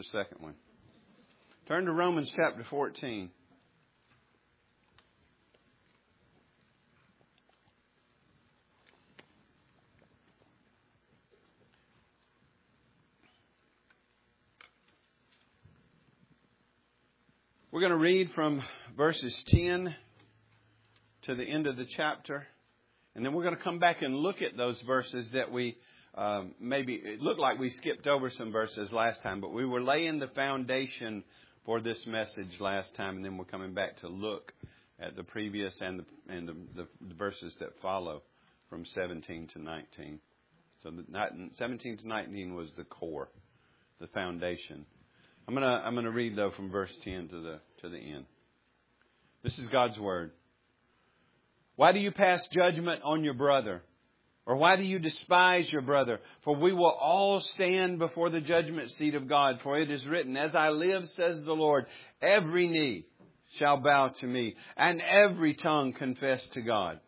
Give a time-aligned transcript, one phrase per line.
[0.00, 0.54] the second one.
[1.68, 3.28] Turn to Romans chapter 14.
[17.70, 18.62] We're going to read from
[18.96, 19.94] verses 10
[21.24, 22.46] to the end of the chapter,
[23.14, 25.76] and then we're going to come back and look at those verses that we
[26.14, 29.82] um, maybe it looked like we skipped over some verses last time, but we were
[29.82, 31.22] laying the foundation
[31.64, 34.52] for this message last time, and then we're coming back to look
[34.98, 38.22] at the previous and the and the, the, the verses that follow
[38.68, 40.20] from 17 to 19.
[40.82, 41.04] So the,
[41.58, 43.28] 17 to 19 was the core,
[44.00, 44.86] the foundation.
[45.46, 48.24] I'm gonna I'm gonna read though from verse 10 to the to the end.
[49.42, 50.32] This is God's word.
[51.76, 53.82] Why do you pass judgment on your brother?
[54.50, 56.18] Or why do you despise your brother?
[56.42, 59.60] For we will all stand before the judgment seat of God.
[59.62, 61.86] For it is written, As I live, says the Lord,
[62.20, 63.06] every knee
[63.58, 66.98] shall bow to me, and every tongue confess to God.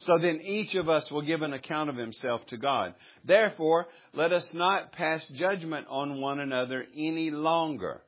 [0.00, 2.94] So then each of us will give an account of himself to God.
[3.24, 8.02] Therefore, let us not pass judgment on one another any longer.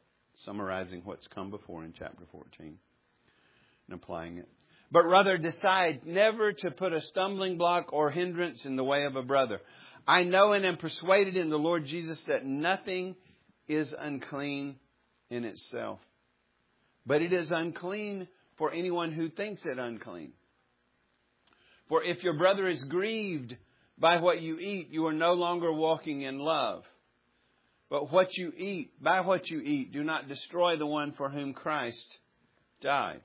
[0.44, 2.76] Summarizing what's come before in chapter 14
[3.86, 4.48] and applying it
[4.90, 9.16] but rather decide never to put a stumbling block or hindrance in the way of
[9.16, 9.60] a brother.
[10.06, 13.14] I know and am persuaded in the Lord Jesus that nothing
[13.68, 14.76] is unclean
[15.30, 16.00] in itself,
[17.06, 18.26] but it is unclean
[18.58, 20.32] for anyone who thinks it unclean.
[21.88, 23.56] For if your brother is grieved
[23.98, 26.84] by what you eat, you are no longer walking in love.
[27.90, 31.52] But what you eat, by what you eat, do not destroy the one for whom
[31.52, 32.06] Christ
[32.80, 33.20] died.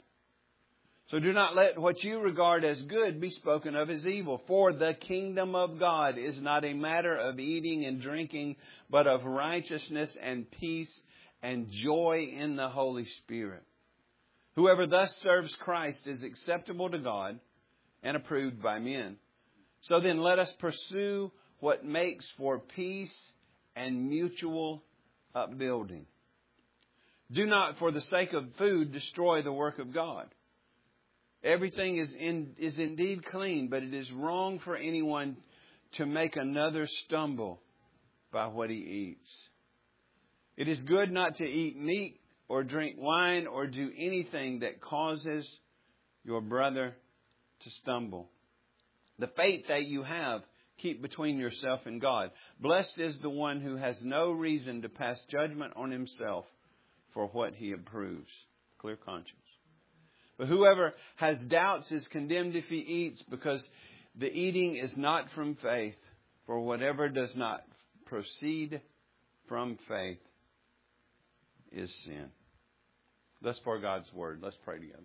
[1.11, 4.42] So do not let what you regard as good be spoken of as evil.
[4.48, 8.56] For the kingdom of God is not a matter of eating and drinking,
[8.89, 10.92] but of righteousness and peace
[11.44, 13.61] and joy in the Holy Spirit.
[14.56, 17.39] Whoever thus serves Christ is acceptable to God
[18.02, 19.17] and approved by men.
[19.82, 23.15] So then let us pursue what makes for peace
[23.76, 24.83] and mutual
[25.36, 26.08] upbuilding.
[27.32, 30.27] Do not, for the sake of food, destroy the work of God.
[31.45, 35.38] Everything is, in, is indeed clean, but it is wrong for anyone
[35.94, 37.61] to make another stumble
[38.33, 39.30] by what he eats.
[40.58, 45.48] It is good not to eat meat or drink wine or do anything that causes
[46.23, 46.95] your brother
[47.62, 48.30] to stumble.
[49.20, 50.42] The faith that you have,
[50.80, 52.32] keep between yourself and God.
[52.60, 56.45] Blessed is the one who has no reason to pass judgment on himself
[57.14, 58.32] for what he approves.
[58.80, 59.45] Clear conscience.
[60.37, 63.65] But whoever has doubts is condemned if he eats, because
[64.15, 65.95] the eating is not from faith.
[66.45, 67.61] For whatever does not
[68.05, 68.81] proceed
[69.47, 70.19] from faith
[71.71, 72.27] is sin.
[73.41, 74.39] Thus far, God's word.
[74.41, 75.03] Let's pray together.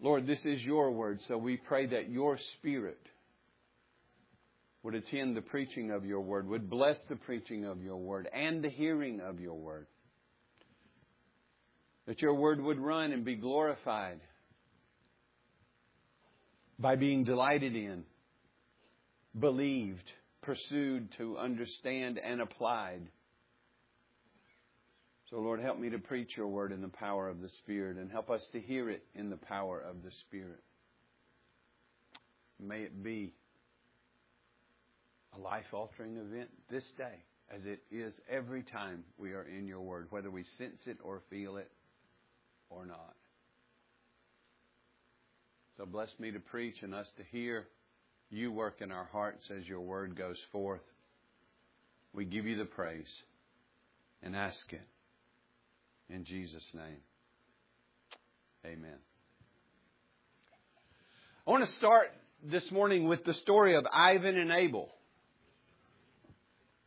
[0.00, 2.98] Lord, this is your word, so we pray that your spirit
[4.82, 8.64] would attend the preaching of your word, would bless the preaching of your word and
[8.64, 9.86] the hearing of your word
[12.06, 14.20] that your word would run and be glorified
[16.78, 18.04] by being delighted in,
[19.38, 20.10] believed,
[20.42, 23.02] pursued to understand and applied.
[25.30, 28.10] So, Lord, help me to preach your word in the power of the Spirit and
[28.10, 30.60] help us to hear it in the power of the Spirit.
[32.60, 33.32] May it be
[35.34, 37.24] a life altering event this day,
[37.54, 41.22] as it is every time we are in your word, whether we sense it or
[41.30, 41.70] feel it
[42.74, 43.14] or not.
[45.76, 47.66] So bless me to preach and us to hear
[48.30, 50.80] you work in our hearts as your word goes forth.
[52.12, 53.12] We give you the praise
[54.22, 54.86] and ask it
[56.08, 57.00] in Jesus' name.
[58.64, 58.98] Amen.
[61.46, 62.12] I want to start
[62.44, 64.88] this morning with the story of Ivan and Abel.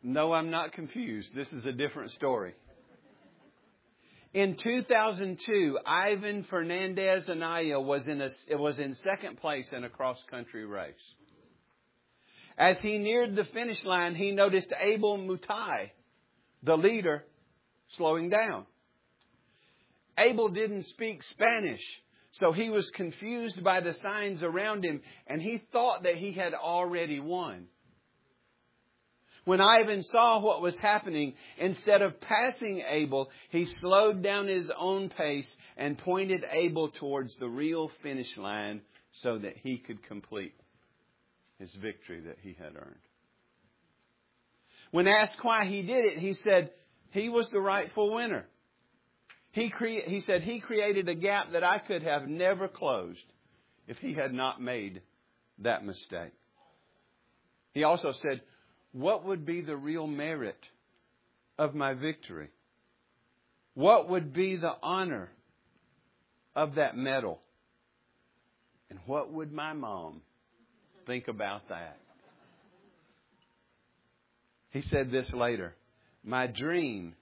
[0.02, 1.30] No, I'm not confused.
[1.36, 2.54] This is a different story.
[4.36, 9.90] In 2002, Ivan Fernandez Anaya uh, was in, a, was in second place in a
[9.90, 10.94] cross country race.
[12.58, 15.92] As he neared the finish line, he noticed Abel Mutai,
[16.64, 17.24] the leader,
[17.92, 18.66] slowing down.
[20.18, 21.84] Abel didn't speak Spanish,
[22.34, 26.54] so he was confused by the signs around him, and he thought that he had
[26.54, 27.68] already won.
[29.46, 35.10] When Ivan saw what was happening, instead of passing Abel, he slowed down his own
[35.10, 38.82] pace and pointed Abel towards the real finish line
[39.22, 40.56] so that he could complete
[41.60, 42.96] his victory that he had earned.
[44.92, 46.72] When asked why he did it, he said
[47.12, 48.48] he was the rightful winner.
[49.52, 53.24] He, cre- he said he created a gap that I could have never closed
[53.88, 55.02] if he had not made
[55.60, 56.34] that mistake.
[57.74, 58.42] He also said,
[58.96, 60.58] What would be the real merit
[61.60, 62.48] of my victory?
[63.74, 65.30] What would be the honor
[66.56, 67.42] of that medal?
[68.90, 70.22] And what would my mom
[71.06, 71.98] think about that?
[74.70, 75.76] He said this later
[76.24, 77.16] My dream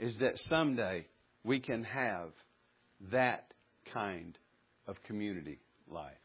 [0.00, 1.06] is that someday
[1.44, 2.30] we can have
[3.12, 3.44] that
[3.94, 4.36] kind
[4.88, 6.19] of community life.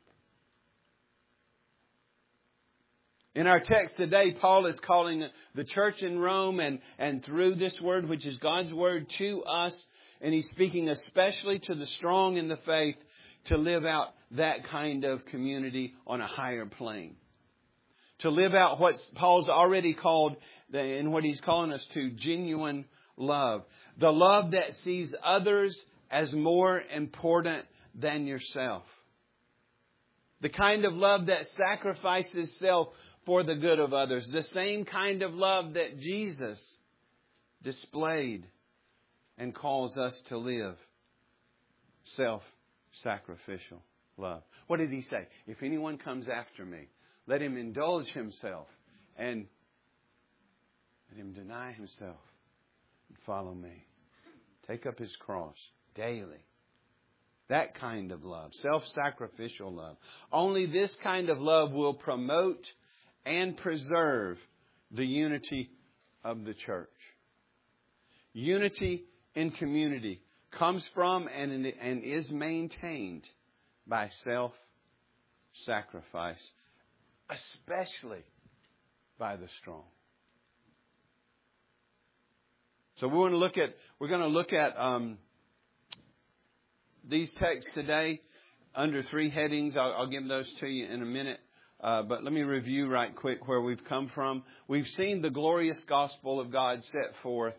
[3.35, 7.81] In our text today, Paul is calling the church in Rome and, and through this
[7.81, 9.87] word, which is God's word, to us,
[10.21, 12.95] and he's speaking especially to the strong in the faith
[13.45, 17.17] to live out that kind of community on a higher plane.
[18.19, 20.37] To live out what Paul's already called
[20.73, 22.85] and what he's calling us to genuine
[23.17, 23.63] love.
[23.97, 25.77] The love that sees others
[26.09, 28.83] as more important than yourself.
[30.41, 32.89] The kind of love that sacrifices self
[33.25, 34.27] for the good of others.
[34.31, 36.63] The same kind of love that Jesus
[37.63, 38.45] displayed
[39.37, 40.75] and calls us to live.
[42.15, 42.43] Self
[43.03, 43.81] sacrificial
[44.17, 44.43] love.
[44.67, 45.27] What did he say?
[45.47, 46.87] If anyone comes after me,
[47.27, 48.67] let him indulge himself
[49.17, 49.47] and
[51.09, 52.17] let him deny himself
[53.09, 53.85] and follow me.
[54.67, 55.55] Take up his cross
[55.95, 56.43] daily.
[57.49, 59.97] That kind of love, self sacrificial love.
[60.31, 62.65] Only this kind of love will promote
[63.25, 64.37] and preserve
[64.91, 65.69] the unity
[66.23, 66.89] of the church.
[68.33, 73.23] Unity in community comes from and, and is maintained
[73.87, 74.51] by self
[75.63, 76.51] sacrifice,
[77.29, 78.23] especially
[79.17, 79.83] by the strong.
[82.97, 85.17] So we want to look at we're going to look at um,
[87.07, 88.21] these texts today
[88.73, 89.75] under three headings.
[89.75, 91.39] I'll, I'll, give those to you in a minute.
[91.85, 94.41] Uh, but let me review right quick where we've come from.
[94.67, 97.53] We've seen the glorious gospel of God set forth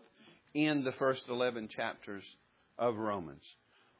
[0.53, 2.25] in the first 11 chapters
[2.77, 3.43] of Romans.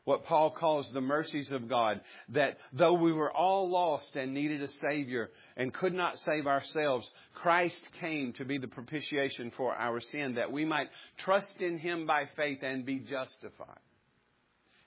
[0.04, 4.62] What Paul calls the mercies of God, that though we were all lost and needed
[4.62, 10.02] a Savior and could not save ourselves, Christ came to be the propitiation for our
[10.02, 10.90] sin, that we might
[11.20, 13.80] trust in Him by faith and be justified.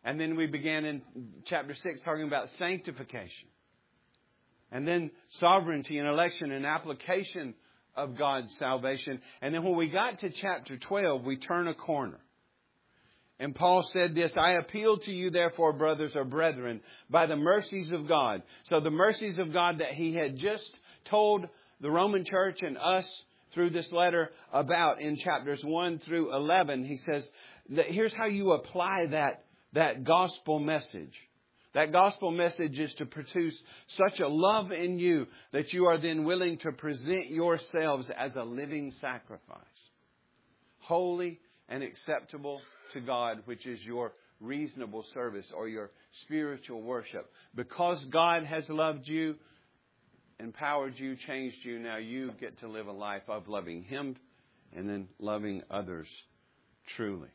[0.05, 1.01] And then we began in
[1.47, 3.49] chapter 6 talking about sanctification.
[4.73, 7.55] And then sovereignty and election and application
[7.97, 9.21] of God's salvation.
[9.43, 12.21] And then when we got to chapter 12, we turn a corner.
[13.41, 17.91] And Paul said this, I appeal to you therefore, brothers or brethren, by the mercies
[17.91, 18.43] of God.
[18.65, 20.71] So the mercies of God that he had just
[21.07, 21.47] told
[21.81, 23.25] the Roman church and us
[23.55, 27.29] through this letter about in chapters 1 through 11, he says
[27.71, 31.15] that here's how you apply that, that gospel message.
[31.73, 33.57] That gospel message is to produce
[33.89, 38.43] such a love in you that you are then willing to present yourselves as a
[38.43, 39.59] living sacrifice.
[40.81, 41.39] Holy
[41.69, 42.61] and acceptable
[42.93, 45.91] to God, which is your reasonable service or your
[46.23, 47.31] spiritual worship.
[47.55, 49.37] Because God has loved you,
[50.41, 54.17] empowered you, changed you, now you get to live a life of loving Him
[54.75, 56.09] and then loving others
[56.97, 57.29] truly.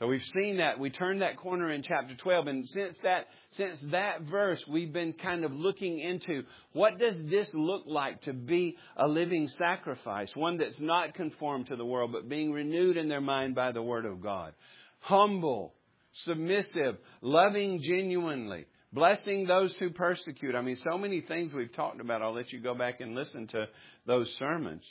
[0.00, 0.80] So we've seen that.
[0.80, 2.46] We turned that corner in chapter 12.
[2.48, 7.48] And since that, since that verse, we've been kind of looking into what does this
[7.54, 10.34] look like to be a living sacrifice?
[10.34, 13.82] One that's not conformed to the world, but being renewed in their mind by the
[13.82, 14.52] Word of God.
[14.98, 15.74] Humble,
[16.12, 20.56] submissive, loving genuinely, blessing those who persecute.
[20.56, 22.20] I mean, so many things we've talked about.
[22.20, 23.68] I'll let you go back and listen to
[24.06, 24.84] those sermons.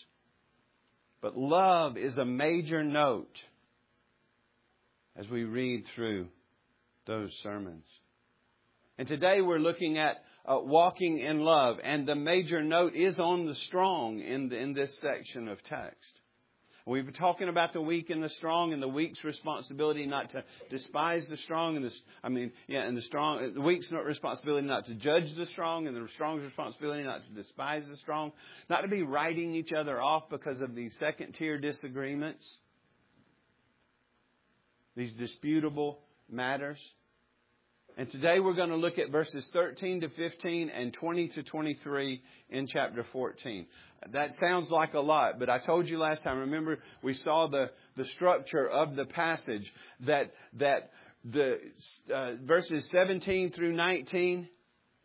[1.21, 3.37] But love is a major note
[5.15, 6.27] as we read through
[7.05, 7.85] those sermons.
[8.97, 13.45] And today we're looking at uh, walking in love, and the major note is on
[13.45, 16.19] the strong in, the, in this section of text.
[16.85, 20.43] We've been talking about the weak and the strong, and the weak's responsibility not to
[20.69, 21.91] despise the strong, and the
[22.21, 25.95] I mean, yeah, and the strong, the weak's responsibility not to judge the strong, and
[25.95, 28.33] the strong's responsibility not to despise the strong,
[28.69, 32.59] not to be writing each other off because of these second tier disagreements
[34.95, 36.79] these disputable matters.
[37.95, 42.21] And today we're going to look at verses 13 to 15 and 20 to 23
[42.49, 43.67] in chapter 14.
[44.11, 47.69] That sounds like a lot, but I told you last time, remember, we saw the,
[47.95, 49.71] the structure of the passage
[50.01, 50.91] that, that
[51.23, 51.59] the
[52.13, 54.49] uh, verses 17 through 19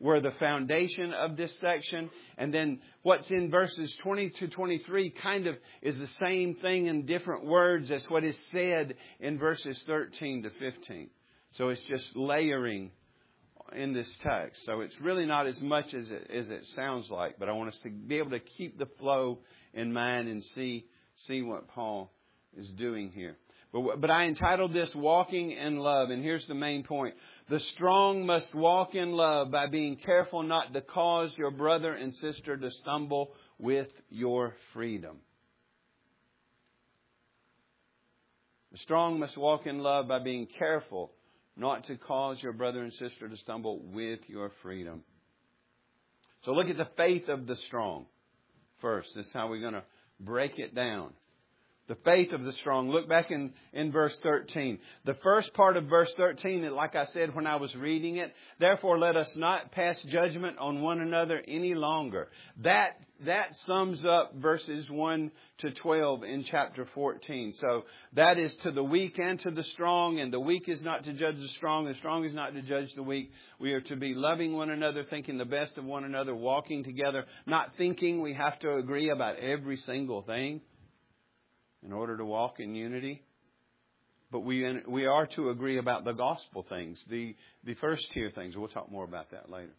[0.01, 2.11] were the foundation of this section.
[2.37, 7.07] And then what's in verses 20 to 23 kind of is the same thing in
[7.07, 11.11] different words as what is said in verses 13 to 15.
[11.53, 12.91] So it's just layering
[13.75, 14.65] in this text.
[14.65, 17.71] So it's really not as much as it, as it sounds like, but I want
[17.71, 19.41] us to be able to keep the flow
[19.75, 20.87] in mind and see,
[21.27, 22.11] see what Paul
[22.57, 23.37] is doing here.
[23.73, 27.15] But, but I entitled this Walking in Love, and here's the main point.
[27.51, 32.15] The strong must walk in love by being careful not to cause your brother and
[32.15, 35.19] sister to stumble with your freedom.
[38.73, 41.13] The strong must walk in love by being careful
[41.57, 45.03] not to cause your brother and sister to stumble with your freedom.
[46.45, 48.07] So look at the faith of the strong
[48.81, 49.11] first.
[49.15, 49.85] This is how we're going to
[50.21, 51.13] break it down.
[51.89, 52.91] The faith of the strong.
[52.91, 54.79] Look back in, in verse 13.
[55.07, 58.99] The first part of verse 13, like I said when I was reading it, therefore
[58.99, 62.29] let us not pass judgment on one another any longer.
[62.59, 67.55] That, that sums up verses 1 to 12 in chapter 14.
[67.55, 71.05] So that is to the weak and to the strong, and the weak is not
[71.05, 73.33] to judge the strong, the strong is not to judge the weak.
[73.59, 77.25] We are to be loving one another, thinking the best of one another, walking together,
[77.47, 80.61] not thinking we have to agree about every single thing
[81.89, 83.23] in order to walk in unity.
[84.31, 88.55] But we, we are to agree about the gospel things, the, the first tier things.
[88.55, 89.73] We'll talk more about that later.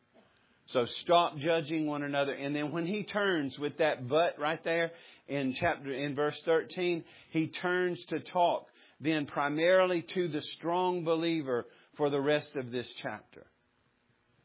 [0.70, 2.34] So stop judging one another.
[2.34, 4.92] And then when he turns with that but right there
[5.28, 8.66] in chapter, in verse 13, he turns to talk
[9.00, 13.46] then primarily to the strong believer for the rest of this chapter.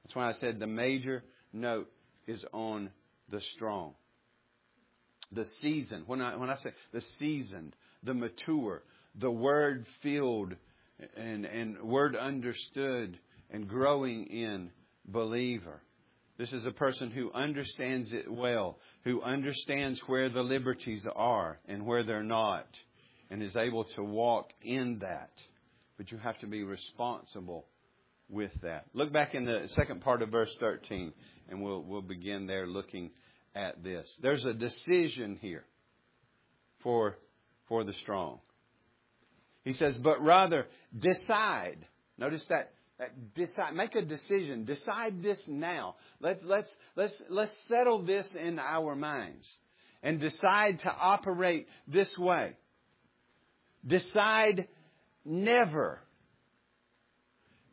[0.05, 1.91] That's why I said the major note
[2.27, 2.91] is on
[3.31, 3.95] the strong
[5.35, 6.05] the seasoned.
[6.07, 8.83] When I, when I say the seasoned, the mature,
[9.19, 10.55] the word filled
[11.17, 13.19] and, and word understood
[13.51, 14.71] and growing in
[15.07, 15.83] believer.
[16.37, 21.87] This is a person who understands it well, who understands where the liberties are and
[21.87, 22.67] where they're not,
[23.31, 25.31] and is able to walk in that.
[25.97, 27.67] But you have to be responsible
[28.29, 28.87] with that.
[28.95, 31.13] Look back in the second part of verse 13,
[31.49, 33.11] and we'll, we'll begin there looking
[33.55, 34.09] at this.
[34.21, 35.65] There's a decision here
[36.83, 37.17] for,
[37.69, 38.41] for the strong.
[39.65, 41.79] He says, but rather decide.
[42.19, 43.75] Notice that, that decide.
[43.75, 44.65] Make a decision.
[44.65, 45.97] Decide this now.
[46.21, 49.49] Let's, let's, let's, let's settle this in our minds
[50.03, 52.53] and decide to operate this way.
[53.87, 54.69] Decide
[55.25, 56.01] never,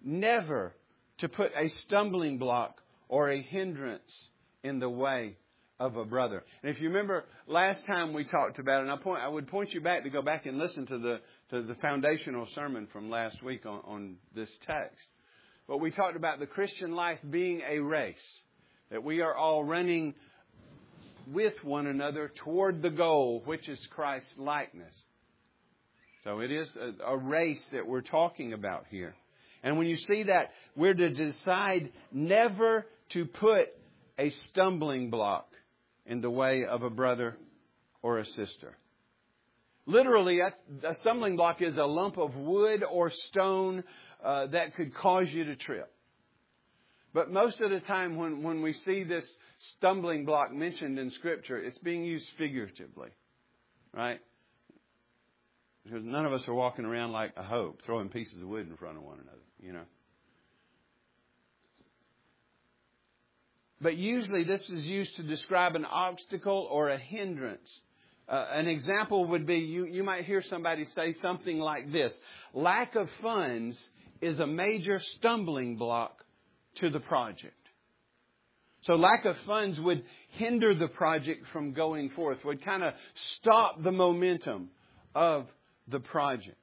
[0.04, 0.74] never
[1.18, 4.30] to put a stumbling block or a hindrance
[4.64, 5.38] in the way
[5.82, 6.44] of a brother.
[6.62, 9.74] And if you remember last time we talked about it, I, point, I would point
[9.74, 11.20] you back to go back and listen to the,
[11.50, 15.08] to the foundational sermon from last week on, on this text.
[15.68, 18.40] But we talked about the Christian life being a race,
[18.92, 20.14] that we are all running
[21.28, 24.94] with one another toward the goal, which is Christ's likeness.
[26.24, 29.16] So it is a, a race that we're talking about here.
[29.64, 33.70] And when you see that, we're to decide never to put
[34.20, 35.48] a stumbling block
[36.06, 37.36] in the way of a brother
[38.02, 38.78] or a sister.
[39.86, 43.84] Literally, a stumbling block is a lump of wood or stone
[44.24, 45.92] uh, that could cause you to trip.
[47.14, 49.26] But most of the time, when, when we see this
[49.76, 53.10] stumbling block mentioned in Scripture, it's being used figuratively,
[53.94, 54.20] right?
[55.84, 58.78] Because none of us are walking around like a hope, throwing pieces of wood in
[58.78, 59.84] front of one another, you know.
[63.82, 67.82] But usually this is used to describe an obstacle or a hindrance.
[68.30, 72.16] Uh, an example would be you, you might hear somebody say something like this
[72.54, 73.82] Lack of funds
[74.22, 76.24] is a major stumbling block
[76.76, 77.56] to the project.
[78.84, 83.82] So lack of funds would hinder the project from going forth, would kind of stop
[83.84, 84.70] the momentum
[85.14, 85.48] of
[85.88, 86.58] the project.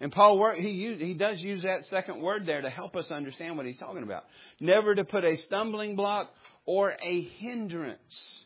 [0.00, 3.66] And Paul, he, he does use that second word there to help us understand what
[3.66, 4.24] he's talking about.
[4.60, 6.32] Never to put a stumbling block
[6.64, 8.44] or a hindrance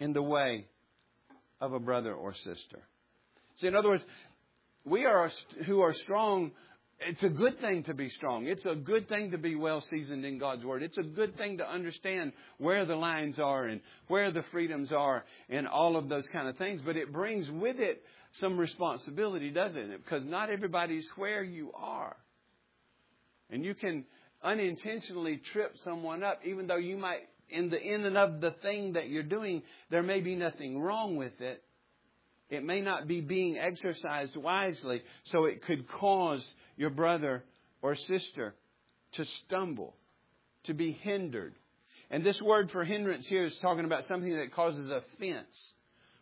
[0.00, 0.66] in the way
[1.60, 2.78] of a brother or sister.
[3.56, 4.04] See, in other words,
[4.84, 5.30] we are
[5.66, 6.52] who are strong.
[7.00, 8.46] It's a good thing to be strong.
[8.46, 10.82] It's a good thing to be well seasoned in God's Word.
[10.82, 15.24] It's a good thing to understand where the lines are and where the freedoms are
[15.48, 16.80] and all of those kind of things.
[16.84, 18.02] But it brings with it
[18.32, 20.04] some responsibility, doesn't it?
[20.04, 22.16] Because not everybody's where you are.
[23.48, 24.04] And you can
[24.42, 28.94] unintentionally trip someone up, even though you might, in the in and of the thing
[28.94, 31.62] that you're doing, there may be nothing wrong with it.
[32.50, 36.44] It may not be being exercised wisely, so it could cause
[36.78, 37.44] your brother
[37.82, 38.54] or sister
[39.12, 39.94] to stumble.
[40.64, 41.54] to be hindered.
[42.10, 45.72] And this word for hindrance here is talking about something that causes offense,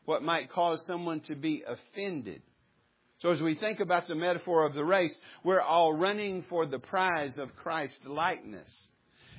[0.04, 2.42] what might cause someone to be offended.
[3.20, 6.78] So as we think about the metaphor of the race, we're all running for the
[6.78, 8.88] prize of Christ's likeness.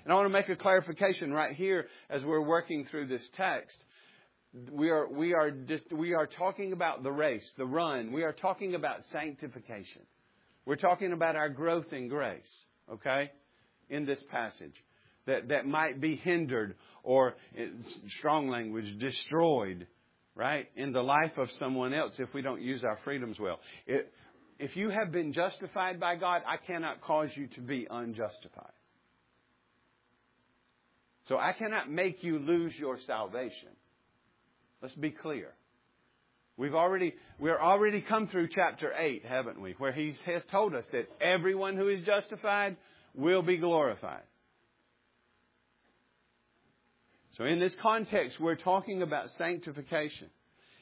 [0.03, 3.77] And I want to make a clarification right here as we're working through this text.
[4.71, 5.51] We are, we are,
[5.91, 8.11] we are talking about the race, the run.
[8.11, 10.01] We are talking about sanctification.
[10.67, 12.41] We're talking about our growth in grace,
[12.91, 13.31] okay,
[13.89, 14.73] in this passage
[15.25, 17.67] that, that might be hindered or, eh,
[18.17, 19.87] strong language, destroyed,
[20.35, 23.61] right, in the life of someone else if we don't use our freedoms well.
[23.85, 24.11] It,
[24.59, 28.73] if you have been justified by God, I cannot cause you to be unjustified.
[31.29, 33.69] So I cannot make you lose your salvation.
[34.81, 35.53] Let's be clear.
[36.57, 39.75] We've already, we're already come through chapter 8, haven't we?
[39.77, 42.77] Where he has told us that everyone who is justified
[43.13, 44.23] will be glorified.
[47.37, 50.29] So in this context, we're talking about sanctification.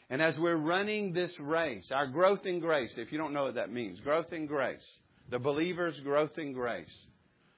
[0.09, 3.55] And as we're running this race, our growth in grace, if you don't know what
[3.55, 4.85] that means, growth in grace,
[5.29, 6.93] the believer's growth in grace,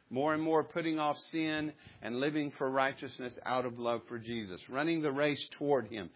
[0.09, 4.61] more and more putting off sin and living for righteousness out of love for Jesus,
[4.69, 6.09] running the race toward Him,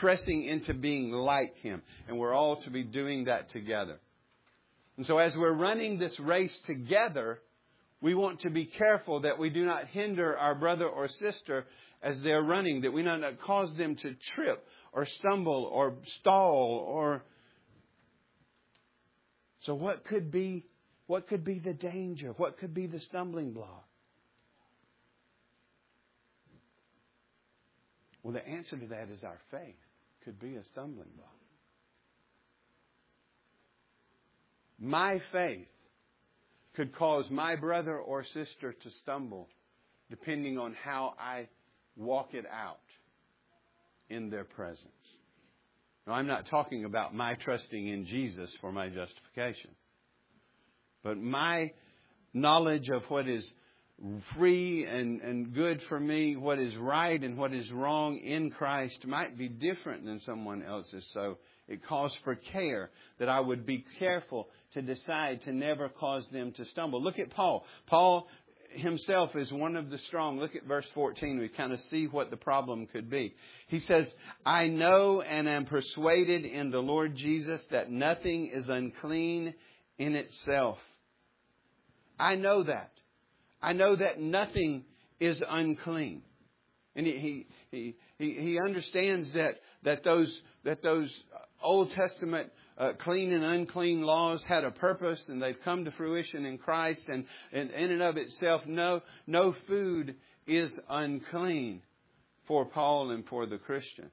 [0.00, 1.82] pressing into being like Him.
[2.08, 3.98] And we're all to be doing that together.
[4.96, 7.40] And so as we're running this race together,
[8.00, 11.66] we want to be careful that we do not hinder our brother or sister
[12.02, 16.84] as they're running, that we do not cause them to trip or stumble or stall
[16.86, 17.24] or.
[19.60, 20.66] So, what could be
[21.06, 22.32] what could be the danger?
[22.36, 23.84] What could be the stumbling block?
[28.22, 29.76] Well, the answer to that is our faith
[30.26, 31.30] could be a stumbling block.
[34.78, 35.68] My faith
[36.74, 39.48] could cause my brother or sister to stumble
[40.10, 41.46] depending on how I
[41.96, 42.80] walk it out
[44.10, 44.82] in their presence.
[46.06, 49.70] Now, I'm not talking about my trusting in Jesus for my justification.
[51.04, 51.72] But my
[52.34, 53.48] knowledge of what is
[54.36, 59.06] free and, and good for me, what is right and what is wrong in Christ
[59.06, 61.06] might be different than someone else's.
[61.12, 66.28] So it calls for care that I would be careful to decide to never cause
[66.30, 67.02] them to stumble.
[67.02, 67.64] Look at Paul.
[67.86, 68.28] Paul
[68.70, 70.38] himself is one of the strong.
[70.38, 71.38] Look at verse 14.
[71.38, 73.34] We kind of see what the problem could be.
[73.68, 74.06] He says,
[74.44, 79.54] I know and am persuaded in the Lord Jesus that nothing is unclean
[79.98, 80.78] in itself
[82.18, 82.90] I know that.
[83.62, 84.84] I know that nothing
[85.20, 86.22] is unclean.
[86.94, 91.14] And he, he, he, he understands that, that, those, that those
[91.62, 96.46] Old Testament uh, clean and unclean laws had a purpose and they've come to fruition
[96.46, 97.06] in Christ.
[97.08, 100.16] And, and in and of itself, no, no food
[100.46, 101.82] is unclean
[102.46, 104.10] for Paul and for the Christian.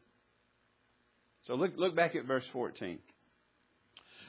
[1.47, 2.99] So look, look back at verse 14.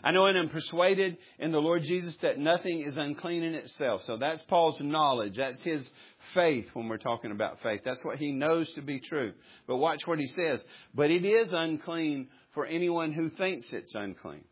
[0.05, 4.03] I know and am persuaded in the Lord Jesus that nothing is unclean in itself.
[4.05, 5.39] So that's Paul's knowledge.
[5.39, 5.89] That's his
[6.35, 7.81] faith when we're talking about faith.
[7.87, 9.33] That's what he knows to be true.
[9.67, 10.63] But watch what he says.
[10.95, 14.45] But it is unclean for anyone who thinks it's unclean.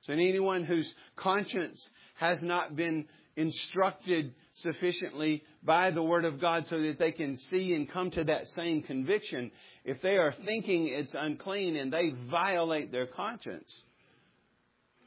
[0.00, 6.80] So anyone whose conscience has not been instructed sufficiently by the Word of God so
[6.82, 9.52] that they can see and come to that same conviction,
[9.84, 13.72] if they are thinking it's unclean and they violate their conscience,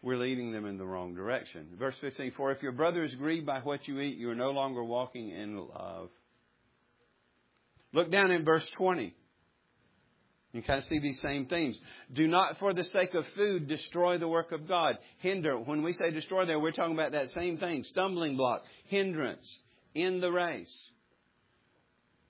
[0.07, 1.67] we're leading them in the wrong direction.
[1.77, 4.51] Verse 15, for if your brother is grieved by what you eat, you are no
[4.51, 6.07] longer walking in love.
[7.91, 9.13] Look down in verse 20.
[10.53, 11.77] You kind of see these same themes.
[12.13, 14.97] Do not, for the sake of food, destroy the work of God.
[15.17, 15.59] Hinder.
[15.59, 17.83] When we say destroy there, we're talking about that same thing.
[17.83, 19.59] Stumbling block, hindrance
[19.93, 20.73] in the race.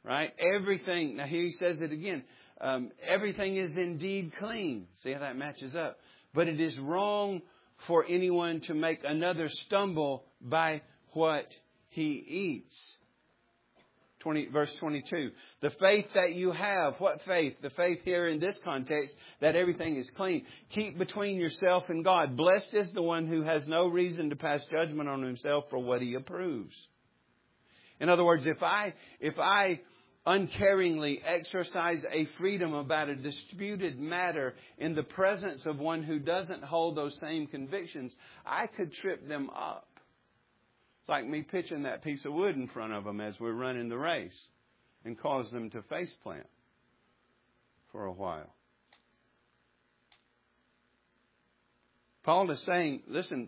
[0.03, 0.33] Right?
[0.39, 1.17] Everything.
[1.17, 2.23] Now here he says it again.
[2.59, 4.87] Um, everything is indeed clean.
[5.03, 5.99] See how that matches up.
[6.33, 7.43] But it is wrong
[7.85, 10.81] for anyone to make another stumble by
[11.13, 11.47] what
[11.89, 12.97] he eats.
[14.19, 15.31] 20, verse 22.
[15.61, 17.53] The faith that you have, what faith?
[17.61, 20.45] The faith here in this context that everything is clean.
[20.71, 22.35] Keep between yourself and God.
[22.35, 26.01] Blessed is the one who has no reason to pass judgment on himself for what
[26.01, 26.75] he approves.
[27.99, 29.79] In other words, if I, if I
[30.27, 36.63] uncaringly exercise a freedom about a disputed matter in the presence of one who doesn't
[36.63, 38.13] hold those same convictions,
[38.45, 39.87] I could trip them up.
[41.01, 43.87] It's like me pitching that piece of wood in front of them as we're running
[43.87, 44.37] the race
[45.05, 46.47] and cause them to face plant
[47.93, 48.53] for a while.
[52.27, 53.47] Paul is saying, listen,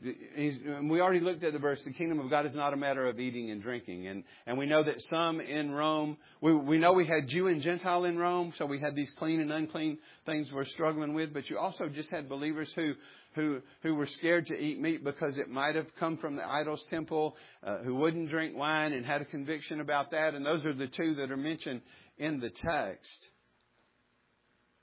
[0.89, 3.19] we already looked at the verse, the kingdom of God is not a matter of
[3.19, 4.07] eating and drinking.
[4.07, 7.61] And, and we know that some in Rome, we, we know we had Jew and
[7.61, 11.49] Gentile in Rome, so we had these clean and unclean things we're struggling with, but
[11.49, 12.93] you also just had believers who,
[13.35, 16.85] who, who were scared to eat meat because it might have come from the idol's
[16.89, 20.35] temple, uh, who wouldn't drink wine and had a conviction about that.
[20.35, 21.81] And those are the two that are mentioned
[22.17, 23.27] in the text.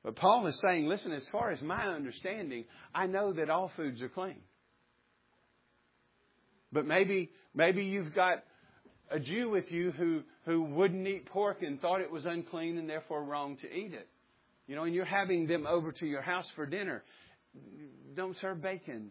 [0.06, 4.00] But Paul is saying, listen, as far as my understanding, I know that all foods
[4.02, 4.38] are clean.
[6.70, 8.44] But maybe, maybe you've got
[9.10, 12.88] a Jew with you who, who wouldn't eat pork and thought it was unclean and
[12.88, 14.06] therefore wrong to eat it.
[14.68, 17.02] You know, and you're having them over to your house for dinner.
[18.14, 19.10] Don't serve bacon.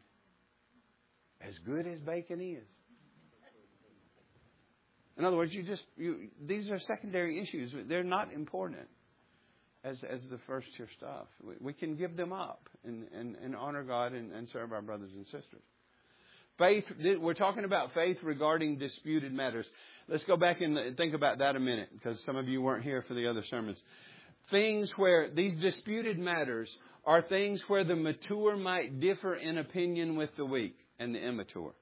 [1.41, 2.63] As good as bacon is.
[5.17, 7.73] In other words, you just you, these are secondary issues.
[7.89, 8.87] They're not important
[9.85, 11.27] as, as the first tier stuff.
[11.43, 14.81] We, we can give them up and, and, and honor God and, and serve our
[14.81, 15.61] brothers and sisters.
[16.57, 16.85] Faith,
[17.19, 19.67] we're talking about faith regarding disputed matters.
[20.07, 23.03] Let's go back and think about that a minute because some of you weren't here
[23.07, 23.81] for the other sermons.
[24.51, 26.73] Things where these disputed matters
[27.05, 31.73] are things where the mature might differ in opinion with the weak and the immature.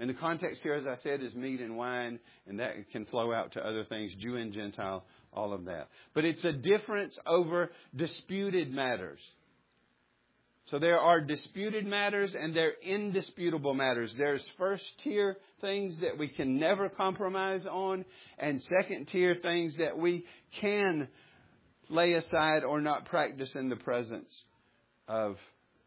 [0.00, 3.32] And the context here, as I said, is meat and wine, and that can flow
[3.32, 5.88] out to other things, Jew and Gentile, all of that.
[6.14, 9.20] But it's a difference over disputed matters.
[10.70, 14.14] So there are disputed matters and there are indisputable matters.
[14.18, 18.04] There's first tier things that we can never compromise on,
[18.38, 20.26] and second tier things that we
[20.60, 21.08] can
[21.88, 24.44] lay aside or not practice in the presence
[25.08, 25.38] of,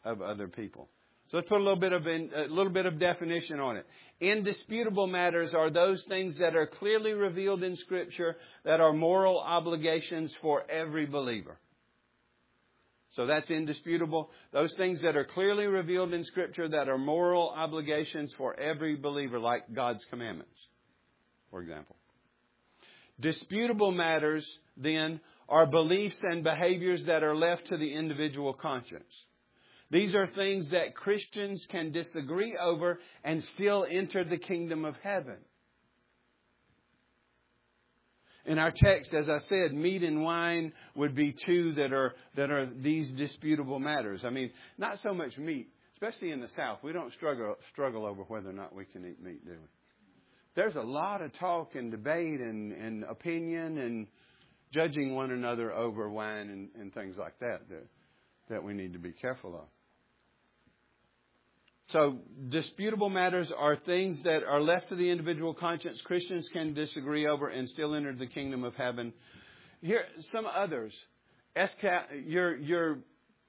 [0.04, 0.89] of other people.
[1.32, 3.86] So let's put a little bit of in, a little bit of definition on it.
[4.20, 10.36] Indisputable matters are those things that are clearly revealed in Scripture that are moral obligations
[10.41, 11.58] for every believer.
[13.12, 14.30] So that's indisputable.
[14.52, 19.39] Those things that are clearly revealed in Scripture that are moral obligations for every believer,
[19.39, 20.58] like God's commandments,
[21.50, 21.96] for example.
[23.22, 29.13] Disputable matters, then, are beliefs and behaviors that are left to the individual conscience.
[29.91, 35.38] These are things that Christians can disagree over and still enter the kingdom of heaven.
[38.45, 42.49] In our text, as I said, meat and wine would be two that are, that
[42.49, 44.23] are these disputable matters.
[44.25, 46.80] I mean, not so much meat, especially in the South.
[46.82, 49.67] We don't struggle, struggle over whether or not we can eat meat, do we?
[50.56, 54.08] There's a lot of talk and debate and, and opinion and
[54.73, 57.86] judging one another over wine and, and things like that, that
[58.51, 59.67] that we need to be careful of.
[61.91, 66.01] So, disputable matters are things that are left to the individual conscience.
[66.01, 69.12] Christians can disagree over and still enter the kingdom of heaven.
[69.82, 70.93] Here, some others.
[72.25, 72.99] your, your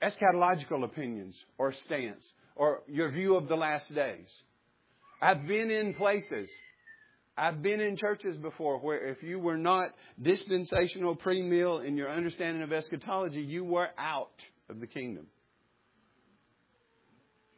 [0.02, 2.24] eschatological opinions or stance
[2.57, 4.28] or your view of the last days.
[5.20, 6.50] I've been in places,
[7.37, 12.62] I've been in churches before where if you were not dispensational premill in your understanding
[12.62, 14.35] of eschatology, you were out
[14.68, 15.28] of the kingdom.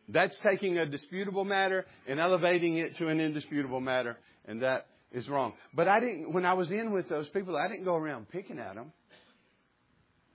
[0.08, 5.28] That's taking a disputable matter and elevating it to an indisputable matter, and that is
[5.28, 5.54] wrong.
[5.72, 8.58] But I didn't, when I was in with those people, I didn't go around picking
[8.58, 8.92] at them,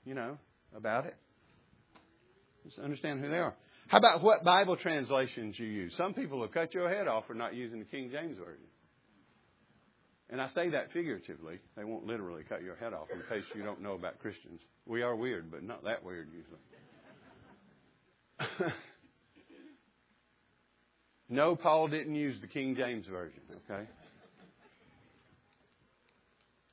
[0.05, 0.37] you know,
[0.75, 1.15] about it.
[2.65, 3.55] Just understand who they are.
[3.87, 5.93] How about what Bible translations you use?
[5.97, 8.65] Some people will cut your head off for not using the King James Version.
[10.29, 11.57] And I say that figuratively.
[11.75, 14.61] They won't literally cut your head off in case you don't know about Christians.
[14.85, 16.59] We are weird, but not that weird usually.
[21.29, 23.87] No, Paul didn't use the King James Version, okay?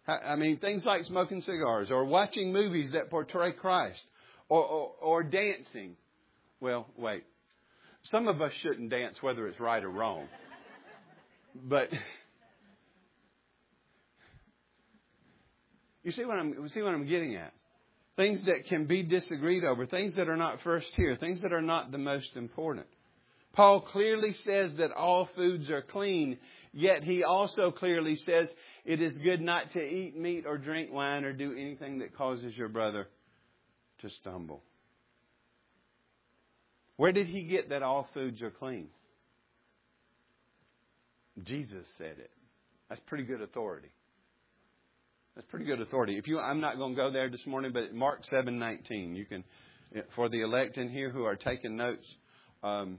[0.09, 4.05] I mean, things like smoking cigars or watching movies that portray Christ
[4.49, 5.97] or, or, or dancing.
[6.61, 7.25] Well, wait.
[8.05, 10.29] Some of us shouldn't dance whether it's right or wrong.
[11.65, 11.89] But
[16.05, 17.53] you see what I'm see what I'm getting at?
[18.15, 21.61] Things that can be disagreed over, things that are not first here, things that are
[21.61, 22.87] not the most important.
[23.57, 26.37] Paul clearly says that all foods are clean,
[26.75, 28.53] yet he also clearly says
[28.85, 32.55] it is good not to eat meat or drink wine or do anything that causes
[32.55, 33.09] your brother
[34.01, 34.63] to stumble.
[36.97, 38.89] Where did he get that all foods are clean?
[41.43, 42.31] Jesus said it.
[42.91, 43.89] That's pretty good authority.
[45.35, 46.17] That's pretty good authority.
[46.19, 49.25] If you, I'm not going to go there this morning, but Mark seven nineteen, you
[49.25, 49.45] can,
[50.15, 52.07] for the elect in here who are taking notes,
[52.63, 52.99] um,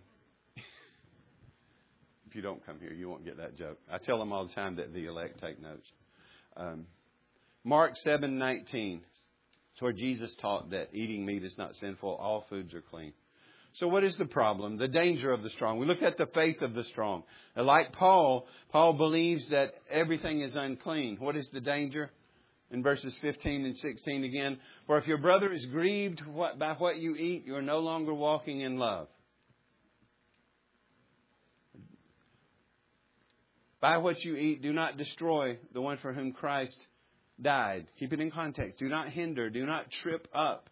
[2.38, 3.80] you don't come here, you won't get that joke.
[3.91, 5.88] I tell them all the time that the elect take notes.
[6.56, 6.86] Um,
[7.63, 9.02] Mark seven nineteen.
[9.73, 12.15] It's where Jesus taught that eating meat is not sinful.
[12.15, 13.13] All foods are clean.
[13.73, 14.78] So what is the problem?
[14.78, 15.78] The danger of the strong.
[15.78, 17.23] We look at the faith of the strong.
[17.56, 21.17] Like Paul, Paul believes that everything is unclean.
[21.19, 22.10] What is the danger?
[22.71, 26.21] In verses 15 and 16 again, for if your brother is grieved
[26.58, 29.08] by what you eat, you are no longer walking in love.
[33.79, 36.75] By what you eat, do not destroy the one for whom Christ
[37.41, 37.87] died.
[37.99, 38.79] Keep it in context.
[38.79, 40.69] Do not hinder, do not trip up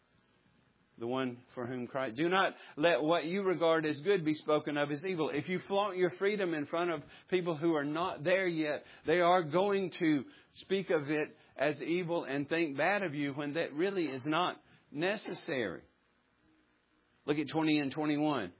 [0.97, 2.15] the one for whom Christ.
[2.15, 5.29] Do not let what you regard as good be spoken of as evil.
[5.29, 9.19] If you flaunt your freedom in front of people who are not there yet, they
[9.19, 10.23] are going to
[10.55, 14.59] speak of it as evil and think bad of you when that really is not
[14.91, 15.81] necessary.
[17.25, 18.51] Look at 20 and 21.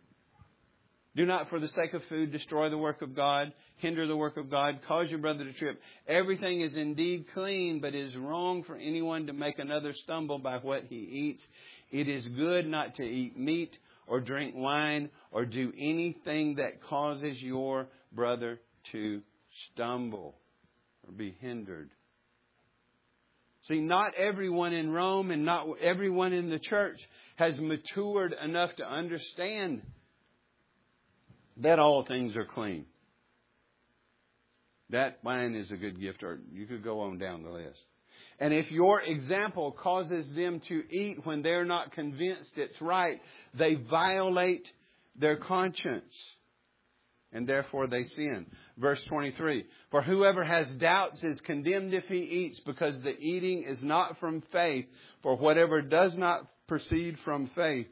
[1.16, 4.36] Do not, for the sake of food, destroy the work of God, hinder the work
[4.36, 5.80] of God, cause your brother to trip.
[6.08, 10.58] Everything is indeed clean, but it is wrong for anyone to make another stumble by
[10.58, 11.44] what he eats.
[11.90, 17.42] It is good not to eat meat or drink wine or do anything that causes
[17.42, 18.60] your brother
[18.92, 19.22] to
[19.72, 20.36] stumble
[21.08, 21.92] or be hindered.
[23.64, 27.00] See, not everyone in Rome and not everyone in the church
[27.38, 29.82] has matured enough to understand
[31.58, 32.86] that all things are clean.
[34.90, 37.80] That wine is a good gift, or you could go on down the list.
[38.40, 43.22] And if your example causes them to eat when they're not convinced it's right,
[43.58, 44.68] they violate
[45.16, 46.14] their conscience.
[47.32, 48.46] And therefore they sin.
[48.78, 49.66] Verse 23.
[49.92, 54.44] For whoever has doubts is condemned if he eats because the eating is not from
[54.52, 54.86] faith.
[55.22, 57.88] For whatever does not proceed from faith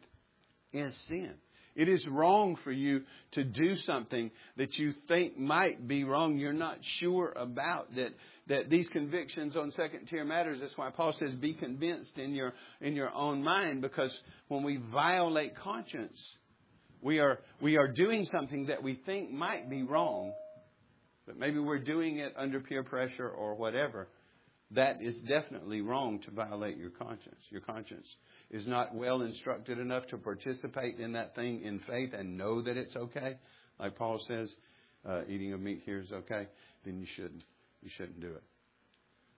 [0.71, 1.33] is sin.
[1.75, 6.37] It is wrong for you to do something that you think might be wrong.
[6.37, 8.11] You're not sure about that.
[8.47, 10.59] That these convictions on second tier matters.
[10.59, 14.15] That's why Paul says, "Be convinced in your in your own mind." Because
[14.49, 16.19] when we violate conscience,
[17.01, 20.33] we are we are doing something that we think might be wrong,
[21.25, 24.07] but maybe we're doing it under peer pressure or whatever.
[24.75, 27.41] That is definitely wrong to violate your conscience.
[27.49, 28.07] Your conscience
[28.49, 32.77] is not well instructed enough to participate in that thing in faith and know that
[32.77, 33.37] it's okay,
[33.79, 34.51] like Paul says,
[35.07, 36.47] uh, eating of meat here is okay,
[36.85, 37.43] then you shouldn't.
[37.81, 38.43] You shouldn't do it.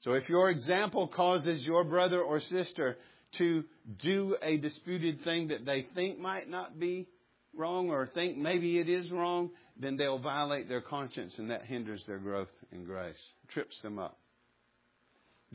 [0.02, 2.98] So if your example causes your brother or sister
[3.40, 3.64] to
[4.02, 7.08] do a disputed thing that they think might not be
[7.56, 12.04] wrong or think maybe it is wrong, then they'll violate their conscience and that hinders
[12.08, 13.16] their growth in grace,
[13.50, 14.20] trips them up.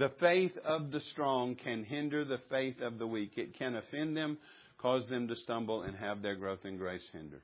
[0.01, 3.33] The faith of the strong can hinder the faith of the weak.
[3.37, 4.39] It can offend them,
[4.79, 7.43] cause them to stumble, and have their growth in grace hindered.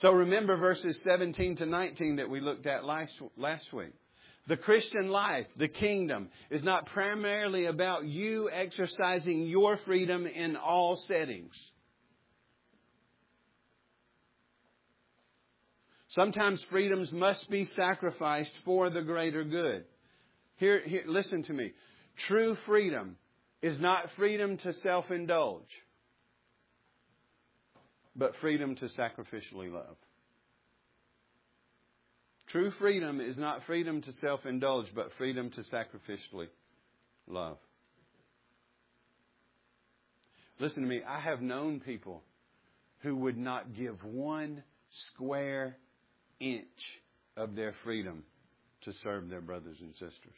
[0.00, 3.92] So remember verses 17 to 19 that we looked at last, last week.
[4.48, 10.96] The Christian life, the kingdom, is not primarily about you exercising your freedom in all
[10.96, 11.54] settings.
[16.08, 19.84] Sometimes freedoms must be sacrificed for the greater good.
[20.60, 21.72] Here, here, listen to me.
[22.28, 23.16] True freedom
[23.62, 25.70] is not freedom to self indulge,
[28.14, 29.96] but freedom to sacrificially love.
[32.48, 36.48] True freedom is not freedom to self indulge, but freedom to sacrificially
[37.26, 37.56] love.
[40.58, 41.00] Listen to me.
[41.08, 42.22] I have known people
[42.98, 45.78] who would not give one square
[46.38, 46.66] inch
[47.34, 48.24] of their freedom
[48.82, 50.34] to serve their brothers and sisters.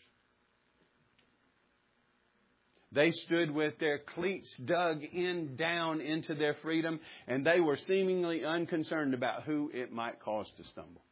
[2.95, 8.45] They stood with their cleats dug in down into their freedom, and they were seemingly
[8.45, 11.03] unconcerned about who it might cause to stumble.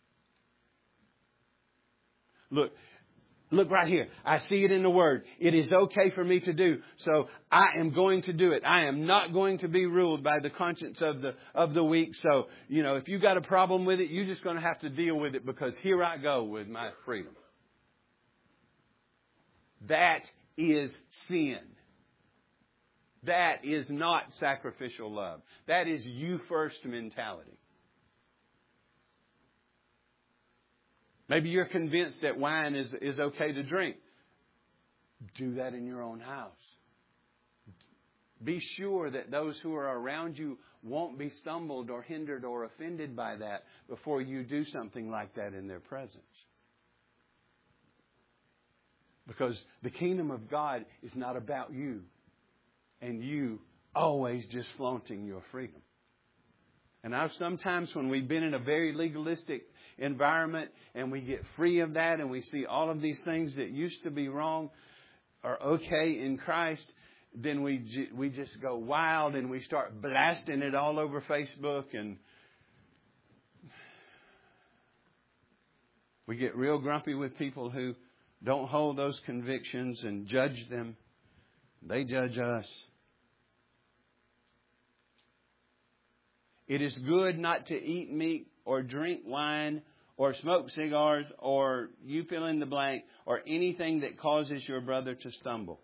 [2.50, 2.72] Look,
[3.50, 4.08] look right here.
[4.24, 5.24] I see it in the Word.
[5.38, 8.62] It is okay for me to do, so I am going to do it.
[8.66, 12.14] I am not going to be ruled by the conscience of the of the weak.
[12.16, 14.80] So, you know, if you got a problem with it, you're just going to have
[14.80, 17.32] to deal with it because here I go with my freedom.
[19.88, 20.22] That
[20.56, 20.90] is
[21.28, 21.58] sin.
[23.24, 25.42] That is not sacrificial love.
[25.66, 27.58] That is you first mentality.
[31.28, 33.96] Maybe you're convinced that wine is, is okay to drink.
[35.36, 36.52] Do that in your own house.
[38.42, 43.14] Be sure that those who are around you won't be stumbled or hindered or offended
[43.14, 46.24] by that before you do something like that in their presence.
[49.30, 52.00] Because the kingdom of God is not about you
[53.00, 53.60] and you
[53.94, 55.80] always just flaunting your freedom.
[57.04, 59.62] And I've sometimes when we've been in a very legalistic
[59.98, 63.70] environment and we get free of that and we see all of these things that
[63.70, 64.68] used to be wrong
[65.44, 66.90] are okay in Christ,
[67.32, 72.16] then we we just go wild and we start blasting it all over Facebook and
[76.26, 77.94] we get real grumpy with people who
[78.42, 80.96] don't hold those convictions and judge them.
[81.82, 82.66] They judge us.
[86.66, 89.82] It is good not to eat meat or drink wine
[90.16, 95.14] or smoke cigars or you fill in the blank or anything that causes your brother
[95.14, 95.80] to stumble.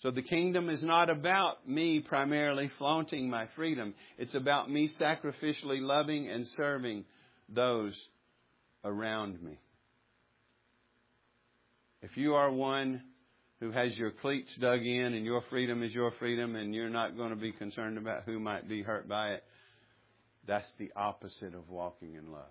[0.00, 3.94] So the kingdom is not about me primarily flaunting my freedom.
[4.18, 7.04] It's about me sacrificially loving and serving
[7.48, 7.96] those
[8.84, 9.58] around me.
[12.02, 13.02] If you are one
[13.60, 17.16] who has your cleats dug in and your freedom is your freedom and you're not
[17.16, 19.44] going to be concerned about who might be hurt by it,
[20.46, 22.42] that's the opposite of walking in love.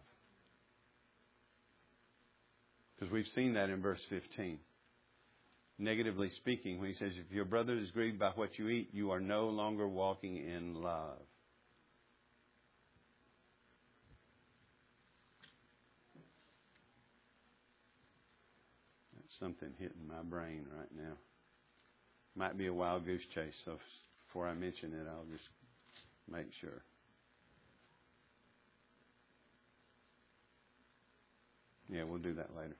[2.96, 4.60] Because we've seen that in verse 15.
[5.78, 9.12] Negatively speaking, when he says, If your brother is grieved by what you eat, you
[9.12, 11.18] are no longer walking in love.
[19.42, 21.14] Something hitting my brain right now.
[22.36, 23.78] Might be a wild goose chase, so
[24.28, 25.50] before I mention it, I'll just
[26.32, 26.84] make sure.
[31.90, 32.78] Yeah, we'll do that later.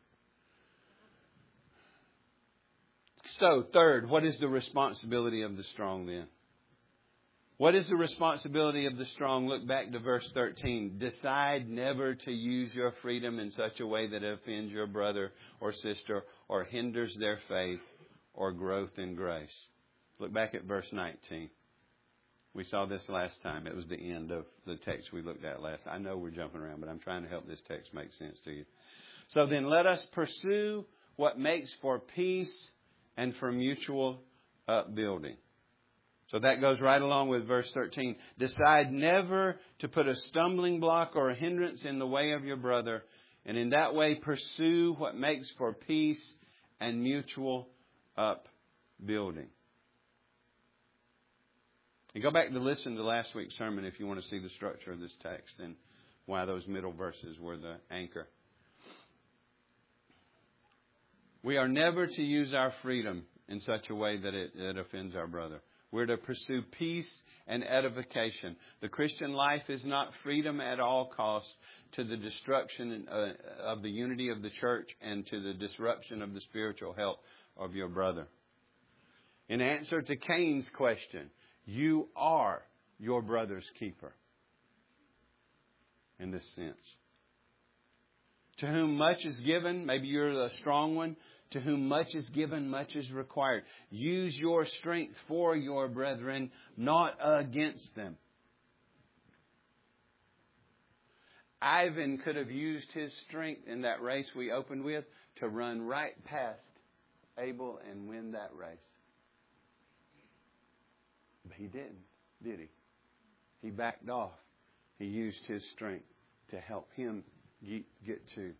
[3.40, 6.28] So, third, what is the responsibility of the strong then?
[7.62, 9.48] What is the responsibility of the strong?
[9.48, 10.98] Look back to verse 13.
[10.98, 15.32] Decide never to use your freedom in such a way that it offends your brother
[15.60, 17.80] or sister or hinders their faith
[18.34, 19.56] or growth in grace.
[20.18, 21.52] Look back at verse 19.
[22.56, 23.68] We saw this last time.
[23.68, 25.84] It was the end of the text we looked at last.
[25.86, 28.52] I know we're jumping around, but I'm trying to help this text make sense to
[28.52, 28.66] you.
[29.28, 30.84] So then let us pursue
[31.16, 32.72] what makes for peace
[33.18, 34.24] and for mutual
[34.68, 35.36] upbuilding.
[36.32, 38.16] So that goes right along with verse 13.
[38.40, 42.56] Decide never to put a stumbling block or a hindrance in the way of your
[42.56, 43.04] brother,
[43.46, 46.36] and in that way pursue what makes for peace
[46.80, 47.68] and mutual
[48.18, 49.48] upbuilding.
[52.14, 54.50] And go back to listen to last week's sermon if you want to see the
[54.50, 55.76] structure of this text and
[56.28, 58.28] why those middle verses were the anchor.
[61.44, 65.16] We are never to use our freedom in such a way that it, it offends
[65.16, 65.62] our brother.
[65.92, 67.10] We're to pursue peace
[67.48, 68.56] and edification.
[68.82, 71.54] The Christian life is not freedom at all costs
[71.94, 76.34] to the destruction uh, of the unity of the church and to the disruption of
[76.34, 77.20] the spiritual health
[77.58, 78.28] of your brother.
[79.50, 81.30] In answer to Cain's question,
[81.66, 82.62] you are
[82.98, 84.14] your brother's keeper
[86.20, 86.78] in this sense.
[88.60, 91.18] To whom much is given, maybe you're a strong one,
[91.52, 93.64] to whom much is given, much is required.
[93.90, 98.18] Use your strength for your brethren, not against them.
[101.62, 105.06] Ivan could have used his strength in that race we opened with
[105.40, 106.60] to run right past
[107.38, 108.78] Abel and win that race.
[111.46, 112.00] But he didn't,
[112.44, 112.70] did he?
[113.62, 114.32] He backed off.
[114.98, 116.06] He used his strength
[116.50, 117.24] to help him
[117.64, 118.52] get to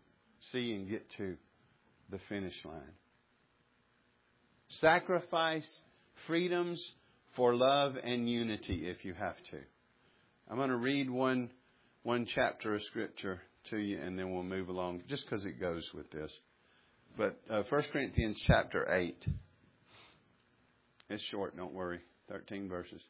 [0.52, 1.36] see and get to
[2.12, 2.94] the finish line.
[4.68, 5.80] Sacrifice
[6.26, 6.80] freedoms
[7.34, 9.58] for love and unity if you have to.
[10.48, 11.50] I'm going to read one,
[12.02, 15.88] one chapter of Scripture to you and then we'll move along just because it goes
[15.94, 16.30] with this.
[17.16, 19.16] But uh, 1 Corinthians chapter 8.
[21.10, 22.00] It's short, don't worry.
[22.30, 23.00] 13 verses.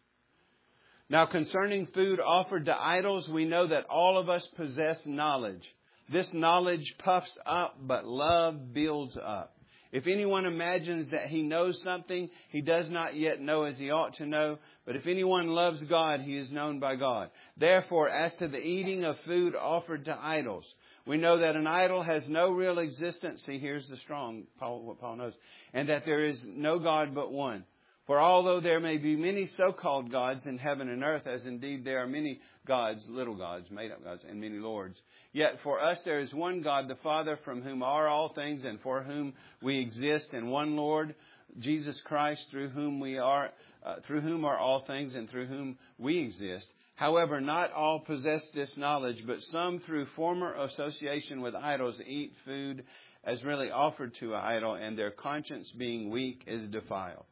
[1.08, 5.62] Now, concerning food offered to idols, we know that all of us possess knowledge.
[6.10, 9.56] This knowledge puffs up, but love builds up.
[9.92, 14.14] If anyone imagines that he knows something, he does not yet know as he ought
[14.14, 14.58] to know.
[14.86, 17.30] But if anyone loves God, he is known by God.
[17.58, 20.64] Therefore, as to the eating of food offered to idols,
[21.06, 23.42] we know that an idol has no real existence.
[23.44, 25.34] See, here's the strong, Paul, what Paul knows.
[25.74, 27.64] And that there is no God but one.
[28.06, 32.02] For although there may be many so-called gods in heaven and earth, as indeed there
[32.02, 35.00] are many gods, little gods, made-up gods, and many lords,
[35.32, 38.80] yet for us there is one God, the Father, from whom are all things and
[38.80, 41.14] for whom we exist, and one Lord,
[41.60, 43.50] Jesus Christ, through whom we are,
[43.84, 46.66] uh, through whom are all things and through whom we exist.
[46.96, 52.84] However, not all possess this knowledge, but some through former association with idols eat food
[53.24, 57.26] as really offered to an idol, and their conscience being weak is defiled.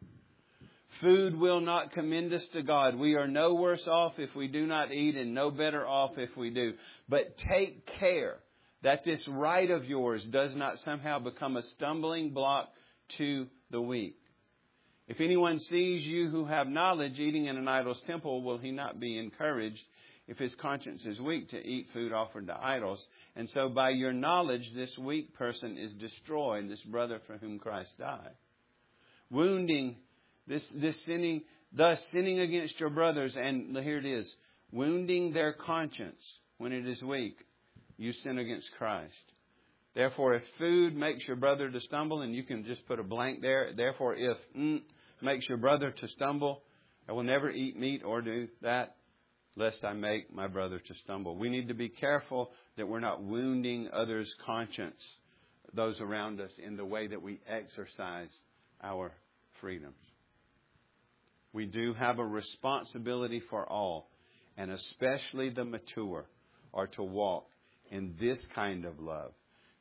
[1.01, 2.97] Food will not commend us to God.
[2.97, 6.36] We are no worse off if we do not eat and no better off if
[6.36, 6.74] we do.
[7.09, 8.38] But take care
[8.82, 12.68] that this right of yours does not somehow become a stumbling block
[13.18, 14.16] to the weak.
[15.07, 19.01] If anyone sees you who have knowledge eating in an idol's temple, will he not
[19.01, 19.82] be encouraged
[20.28, 23.05] if his conscience is weak to eat food offered to idols?
[23.34, 27.99] And so by your knowledge, this weak person is destroyed, this brother for whom Christ
[27.99, 28.34] died.
[29.30, 29.97] Wounding,
[30.47, 34.30] this, this sinning, thus sinning against your brothers, and here it is,
[34.72, 36.22] wounding their conscience
[36.59, 37.36] when it is weak,
[37.97, 39.14] you sin against Christ.
[39.95, 43.43] Therefore, if food makes your brother to stumble, and you can just put a blank
[43.43, 44.82] there, therefore, if mm,
[45.20, 46.62] makes your brother to stumble,
[47.09, 48.97] I will never eat meat or do that,
[49.57, 51.36] lest I make my brother to stumble.
[51.36, 55.03] We need to be careful that we're not wounding others' conscience,
[55.74, 58.30] those around us, in the way that we exercise
[58.82, 59.12] our
[59.61, 59.97] freedoms.
[61.53, 64.09] We do have a responsibility for all,
[64.57, 66.26] and especially the mature,
[66.72, 67.46] are to walk
[67.90, 69.32] in this kind of love,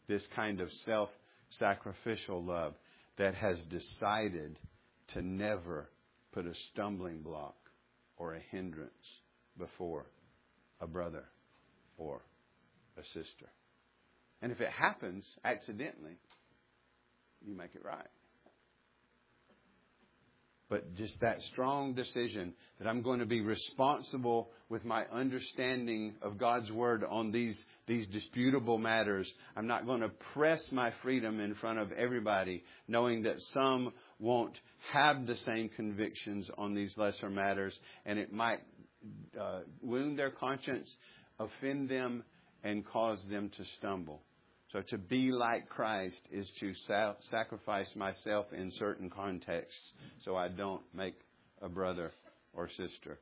[0.07, 1.09] this kind of self
[1.51, 2.73] sacrificial love
[3.17, 4.57] that has decided
[5.13, 5.89] to never
[6.31, 7.55] put a stumbling block
[8.17, 8.91] or a hindrance
[9.57, 10.05] before
[10.81, 11.25] a brother
[11.97, 12.21] or
[12.97, 13.49] a sister.
[14.41, 16.17] And if it happens accidentally,
[17.45, 18.07] you make it right.
[20.69, 26.37] But just that strong decision that I'm going to be responsible with my understanding of
[26.37, 29.31] God's Word on these, these disputable matters.
[29.57, 34.59] I'm not going to press my freedom in front of everybody, knowing that some won't
[34.93, 38.59] have the same convictions on these lesser matters, and it might
[39.39, 40.93] uh, wound their conscience,
[41.39, 42.23] offend them,
[42.63, 44.21] and cause them to stumble.
[44.71, 46.73] So to be like Christ is to
[47.31, 49.81] sacrifice myself in certain contexts
[50.23, 51.15] so I don't make
[51.61, 52.11] a brother
[52.53, 53.19] or sister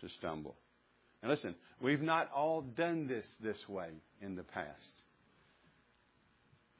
[0.00, 0.56] to stumble.
[1.22, 3.90] And listen, we've not all done this this way
[4.22, 4.68] in the past.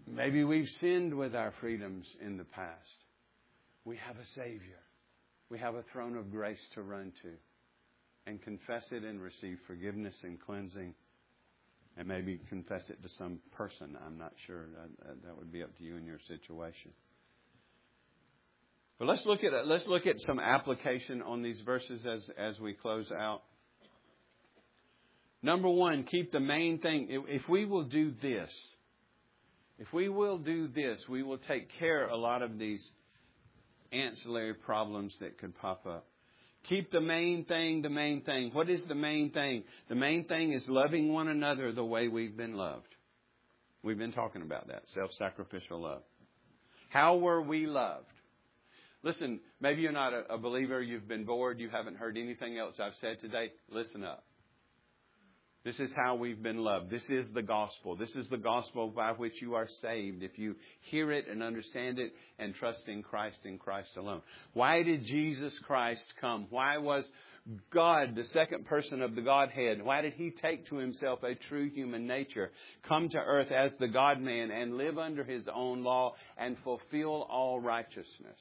[0.06, 3.04] Maybe we've sinned with our freedoms in the past.
[3.84, 4.80] We have a Savior.
[5.50, 7.32] We have a throne of grace to run to
[8.26, 10.94] and confess it and receive forgiveness and cleansing
[11.96, 13.96] and maybe confess it to some person.
[14.06, 14.66] I'm not sure.
[14.66, 16.92] That, uh, that would be up to you in your situation.
[18.98, 22.60] But let's look at uh, let's look at some application on these verses as as
[22.60, 23.42] we close out.
[25.42, 27.08] Number one, keep the main thing.
[27.28, 28.50] If we will do this,
[29.78, 32.90] if we will do this, we will take care of a lot of these
[33.90, 36.06] ancillary problems that could pop up.
[36.68, 38.50] Keep the main thing the main thing.
[38.52, 39.64] What is the main thing?
[39.88, 42.94] The main thing is loving one another the way we've been loved.
[43.82, 46.02] We've been talking about that self sacrificial love.
[46.90, 48.06] How were we loved?
[49.02, 52.94] Listen, maybe you're not a, believer, you've been bored, you haven't heard anything else I've
[53.00, 53.50] said today.
[53.70, 54.24] Listen up.
[55.62, 56.88] This is how we've been loved.
[56.88, 57.94] This is the gospel.
[57.94, 61.98] This is the gospel by which you are saved if you hear it and understand
[61.98, 64.22] it and trust in Christ and Christ alone.
[64.54, 66.46] Why did Jesus Christ come?
[66.48, 67.06] Why was
[67.70, 71.68] God, the second person of the Godhead, why did he take to himself a true
[71.68, 72.52] human nature,
[72.88, 77.26] come to earth as the God man and live under his own law and fulfill
[77.30, 78.38] all righteousness?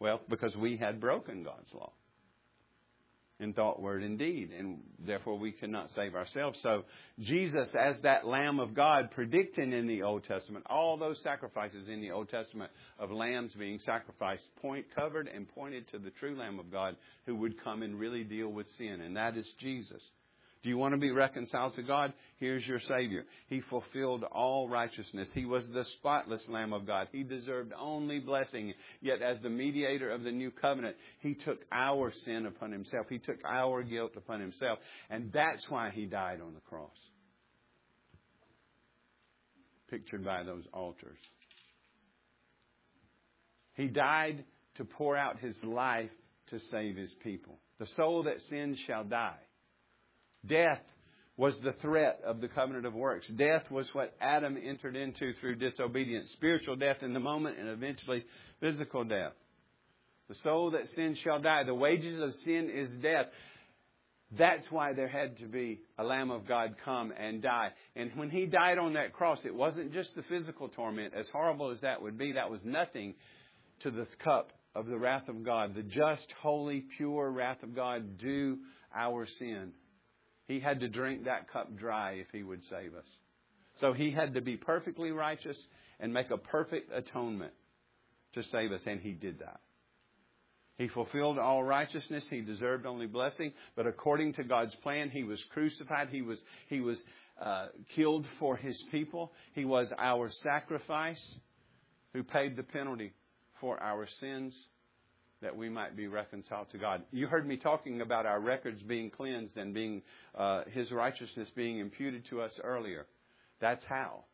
[0.00, 1.92] Well, because we had broken God's law
[3.40, 6.58] in thought, word, and deed, and therefore we cannot save ourselves.
[6.60, 6.84] So
[7.20, 12.00] Jesus, as that Lamb of God, predicting in the Old Testament, all those sacrifices in
[12.00, 16.58] the Old Testament of lambs being sacrificed, point covered and pointed to the true Lamb
[16.58, 20.02] of God who would come and really deal with sin, and that is Jesus.
[20.62, 22.12] Do you want to be reconciled to God?
[22.38, 23.24] Here's your Savior.
[23.48, 25.28] He fulfilled all righteousness.
[25.32, 27.08] He was the spotless Lamb of God.
[27.12, 28.74] He deserved only blessing.
[29.00, 33.06] Yet, as the mediator of the new covenant, He took our sin upon Himself.
[33.08, 34.80] He took our guilt upon Himself.
[35.10, 36.90] And that's why He died on the cross.
[39.88, 41.18] Pictured by those altars.
[43.74, 44.44] He died
[44.74, 46.10] to pour out His life
[46.48, 47.60] to save His people.
[47.78, 49.38] The soul that sins shall die.
[50.46, 50.80] Death
[51.38, 53.26] was the threat of the covenant of works.
[53.28, 56.30] Death was what Adam entered into through disobedience.
[56.32, 58.24] Spiritual death in the moment and eventually
[58.60, 59.32] physical death.
[60.28, 61.62] The soul that sins shall die.
[61.64, 63.26] The wages of sin is death.
[64.36, 67.68] That's why there had to be a Lamb of God come and die.
[67.96, 71.14] And when he died on that cross, it wasn't just the physical torment.
[71.14, 73.14] As horrible as that would be, that was nothing
[73.80, 78.18] to the cup of the wrath of God, the just, holy, pure wrath of God
[78.18, 78.58] due
[78.94, 79.72] our sin
[80.48, 83.04] he had to drink that cup dry if he would save us.
[83.80, 85.58] So he had to be perfectly righteous
[86.00, 87.52] and make a perfect atonement
[88.34, 89.60] to save us, and he did that.
[90.78, 92.26] He fulfilled all righteousness.
[92.30, 93.52] He deserved only blessing.
[93.76, 96.08] But according to God's plan, he was crucified.
[96.08, 97.00] He was, he was
[97.40, 99.32] uh, killed for his people.
[99.54, 101.22] He was our sacrifice
[102.14, 103.12] who paid the penalty
[103.60, 104.56] for our sins
[105.40, 107.02] that we might be reconciled to God.
[107.12, 110.02] You heard me talking about our records being cleansed and being
[110.36, 113.06] uh, His righteousness being imputed to us earlier.
[113.60, 114.24] That's how.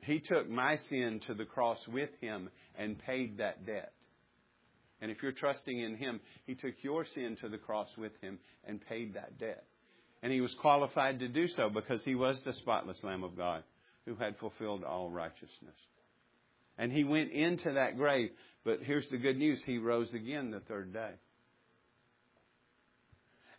[0.00, 3.92] He took my sin to the cross with Him and paid that debt.
[5.00, 8.38] And if you're trusting in Him, He took your sin to the cross with Him
[8.64, 9.64] and paid that debt.
[10.22, 13.62] And He was qualified to do so because He was the spotless Lamb of God
[14.06, 15.76] who had fulfilled all righteousness.
[16.78, 18.30] And He went into that grave
[18.64, 21.12] but here's the good news He rose again the third day.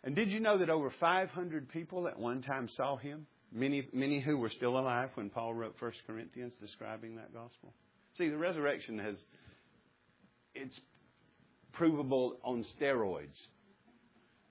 [0.04, 3.26] And did you know that over 500 people at one time saw Him?
[3.52, 7.74] Many, many who were still alive when Paul wrote 1 Corinthians describing that gospel.
[8.16, 9.16] See, the resurrection has,
[10.54, 10.78] it's
[11.72, 13.36] provable on steroids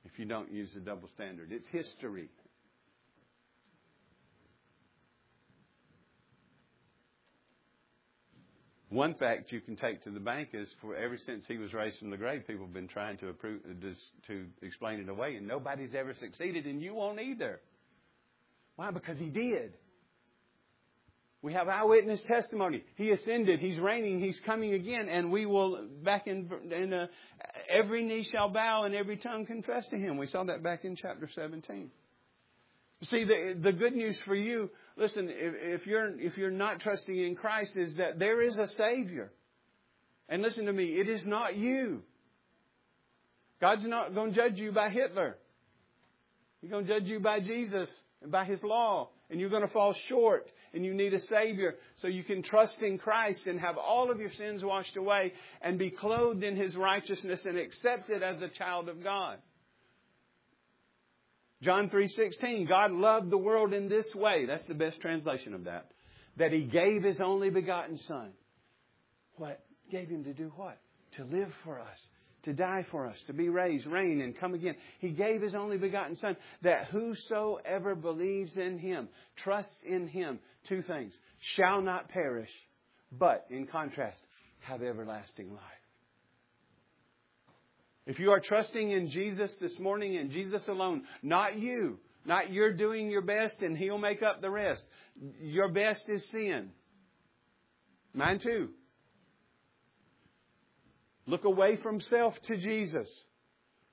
[0.05, 1.51] if you don't use the double standard.
[1.51, 2.29] It's history.
[8.91, 11.97] One fact you can take to the bank is for ever since he was raised
[11.99, 13.61] from the grave, people have been trying to approve,
[14.27, 17.61] to explain it away, and nobody's ever succeeded, and you won't either.
[18.75, 18.91] Why?
[18.91, 19.77] Because he did.
[21.41, 22.83] We have eyewitness testimony.
[22.97, 23.61] He ascended.
[23.61, 24.19] He's reigning.
[24.19, 26.51] He's coming again, and we will back in.
[26.69, 27.07] in uh,
[27.69, 30.17] every knee shall bow and every tongue confess to him.
[30.17, 31.91] We saw that back in chapter 17.
[33.03, 37.17] See, the, the good news for you, listen, if, if, you're, if you're not trusting
[37.17, 39.31] in Christ, is that there is a Savior.
[40.29, 42.03] And listen to me, it is not you.
[43.59, 45.37] God's not going to judge you by Hitler.
[46.61, 47.89] He's going to judge you by Jesus
[48.21, 49.09] and by His law.
[49.29, 50.47] And you're going to fall short.
[50.73, 54.19] And you need a Savior so you can trust in Christ and have all of
[54.19, 58.89] your sins washed away and be clothed in His righteousness and accepted as a child
[58.89, 59.39] of God.
[61.61, 64.45] John 3:16, God loved the world in this way.
[64.45, 65.91] That's the best translation of that.
[66.37, 68.33] That he gave his only begotten son.
[69.35, 69.63] What?
[69.91, 70.79] Gave him to do what?
[71.17, 72.09] To live for us,
[72.43, 74.75] to die for us, to be raised, reign, and come again.
[74.99, 80.81] He gave his only begotten son that whosoever believes in him, trusts in him, two
[80.81, 82.51] things, shall not perish,
[83.11, 84.25] but in contrast,
[84.61, 85.80] have everlasting life.
[88.11, 92.73] If you are trusting in Jesus this morning and Jesus alone, not you, not you're
[92.73, 94.83] doing your best and He'll make up the rest.
[95.41, 96.71] Your best is sin.
[98.13, 98.67] Mine too.
[101.25, 103.07] Look away from self to Jesus.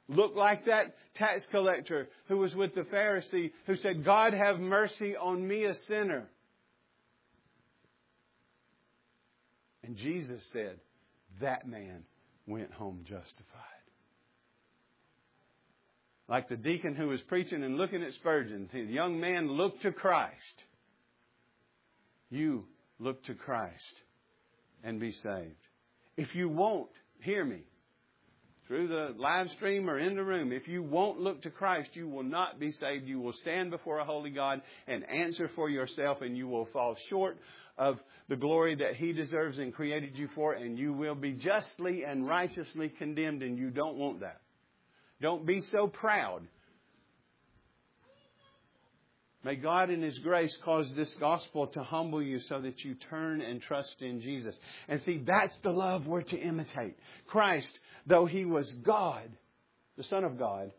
[0.08, 5.14] Look like that tax collector who was with the Pharisee who said, God have mercy
[5.16, 6.28] on me, a sinner.
[9.84, 10.80] And Jesus said,
[11.40, 12.02] that man
[12.48, 13.77] went home justified
[16.28, 18.68] like the deacon who was preaching and looking at Spurgeon.
[18.72, 20.34] The young man looked to Christ.
[22.30, 22.64] You
[22.98, 23.74] look to Christ
[24.84, 25.56] and be saved.
[26.16, 27.60] If you won't, hear me,
[28.66, 32.06] through the live stream or in the room, if you won't look to Christ, you
[32.06, 33.06] will not be saved.
[33.06, 36.94] You will stand before a holy God and answer for yourself, and you will fall
[37.08, 37.38] short
[37.78, 37.98] of
[38.28, 42.26] the glory that He deserves and created you for, and you will be justly and
[42.26, 44.42] righteously condemned, and you don't want that.
[45.20, 46.42] Don't be so proud.
[49.44, 53.40] May God in His grace cause this gospel to humble you so that you turn
[53.40, 54.56] and trust in Jesus.
[54.88, 56.96] And see, that's the love we're to imitate.
[57.26, 59.30] Christ, though He was God,
[59.96, 60.72] the Son of God,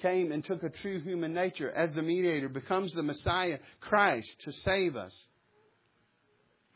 [0.00, 4.52] came and took a true human nature as the mediator, becomes the Messiah, Christ, to
[4.52, 5.14] save us.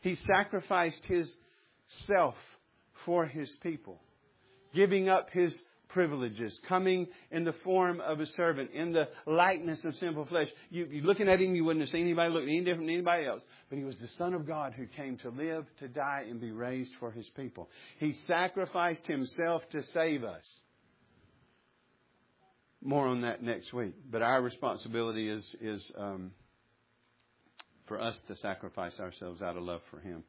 [0.01, 1.35] He sacrificed His
[1.87, 2.35] self
[3.05, 3.99] for His people,
[4.73, 5.57] giving up His
[5.97, 10.47] privileges, coming in the form of a servant, in the likeness of simple flesh.
[10.69, 13.25] You, you looking at him, you wouldn't have seen anybody look any different than anybody
[13.25, 13.41] else.
[13.67, 16.51] But he was the Son of God who came to live, to die, and be
[16.51, 17.67] raised for his people.
[17.97, 20.45] He sacrificed himself to save us.
[22.83, 23.95] More on that next week.
[24.07, 26.31] But our responsibility is is um,
[27.87, 30.23] for us to sacrifice ourselves out of love for him.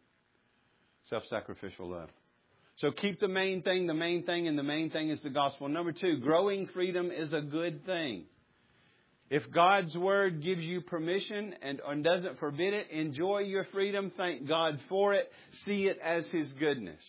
[1.10, 2.08] Self-sacrificial love.
[2.78, 5.68] So keep the main thing the main thing, and the main thing is the gospel.
[5.68, 8.24] Number two, growing freedom is a good thing.
[9.30, 14.10] If God's word gives you permission and, doesn't forbid it, enjoy your freedom.
[14.16, 15.30] Thank God for it.
[15.66, 17.02] See it as His goodness.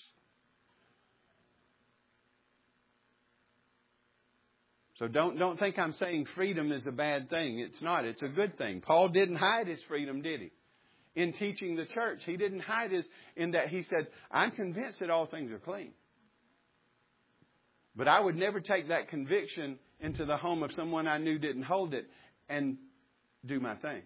[4.99, 7.59] So don't, don't think I'm saying freedom is a bad thing.
[7.59, 8.03] It's not.
[8.03, 8.82] It's a good thing.
[8.82, 10.51] Paul didn't hide his freedom, did he?
[11.16, 12.22] In teaching the church.
[12.26, 13.05] He didn't hide his,
[13.36, 15.91] in that he said, I'm convinced that all things are clean.
[17.95, 21.64] But I would never take that conviction into the home of someone I knew didn't
[21.64, 22.05] hold it
[22.47, 22.78] and
[23.45, 24.01] do my thing.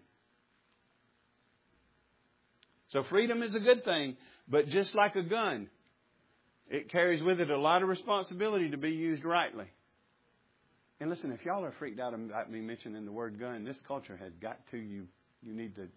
[2.89, 5.67] So freedom is a good thing, but just like a gun,
[6.69, 9.65] it carries with it a lot of responsibility to be used rightly.
[10.99, 14.15] And listen, if y'all are freaked out about me mentioning the word gun, this culture
[14.17, 15.07] has got to you.
[15.41, 15.87] You need to.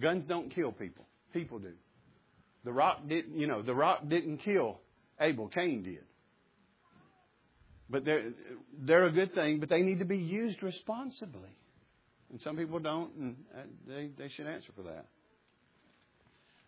[0.00, 1.06] Guns don't kill people.
[1.32, 1.72] People do.
[2.64, 4.80] The rock didn't, you know, the rock didn't kill
[5.20, 5.48] Abel.
[5.48, 6.04] Cain did.
[7.90, 8.32] But they're
[8.78, 11.56] they're a good thing, but they need to be used responsibly.
[12.30, 15.06] And some people don't, and uh, they they should answer for that.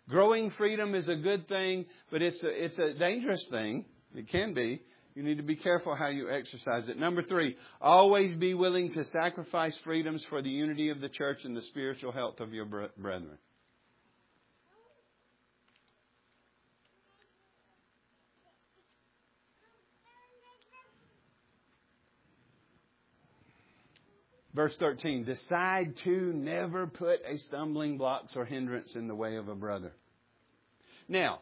[0.08, 3.84] Growing freedom is a good thing, but it's a, it's a dangerous thing.
[4.14, 4.82] It can be.
[5.14, 6.96] You need to be careful how you exercise it.
[6.96, 11.56] Number three, always be willing to sacrifice freedoms for the unity of the church and
[11.56, 13.38] the spiritual health of your brethren.
[24.52, 29.48] Verse 13, decide to never put a stumbling block or hindrance in the way of
[29.48, 29.92] a brother.
[31.08, 31.40] Now,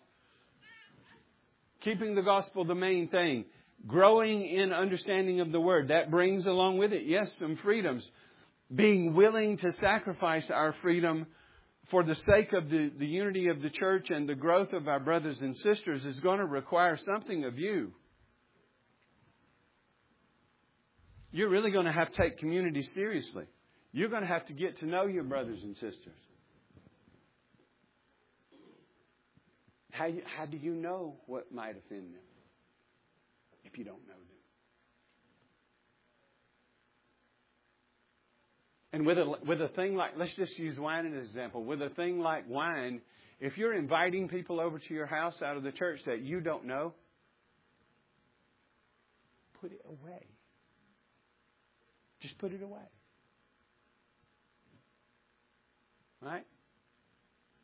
[1.81, 3.47] keeping the gospel the main thing,
[3.87, 8.09] growing in understanding of the word, that brings along with it, yes, some freedoms.
[8.75, 11.27] Being willing to sacrifice our freedom
[11.91, 15.01] for the sake of the, the unity of the church and the growth of our
[15.01, 17.93] brothers and sisters is going to require something of you.
[21.31, 23.45] You're really going to have to take community seriously.
[23.93, 26.19] You're going to have to get to know your brothers and sisters.
[29.91, 32.21] How, how do you know what might offend them
[33.71, 34.23] if you don't know them?
[38.93, 41.65] And with a, with a thing like, let's just use wine as an example.
[41.65, 43.03] With a thing like wine,
[43.39, 46.65] if you're inviting people over to your house out of the church that you don't
[46.65, 46.95] know,
[49.61, 50.27] put it away.
[52.21, 52.81] Just put it away.
[56.21, 56.45] Right?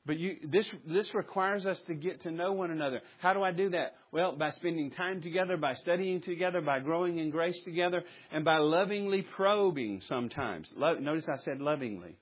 [0.06, 3.00] But you, this, this requires us to get to know one another.
[3.20, 3.94] How do I do that?
[4.12, 8.58] Well, by spending time together, by studying together, by growing in grace together, and by
[8.58, 10.68] lovingly probing sometimes.
[10.76, 12.16] Lo- notice I said lovingly.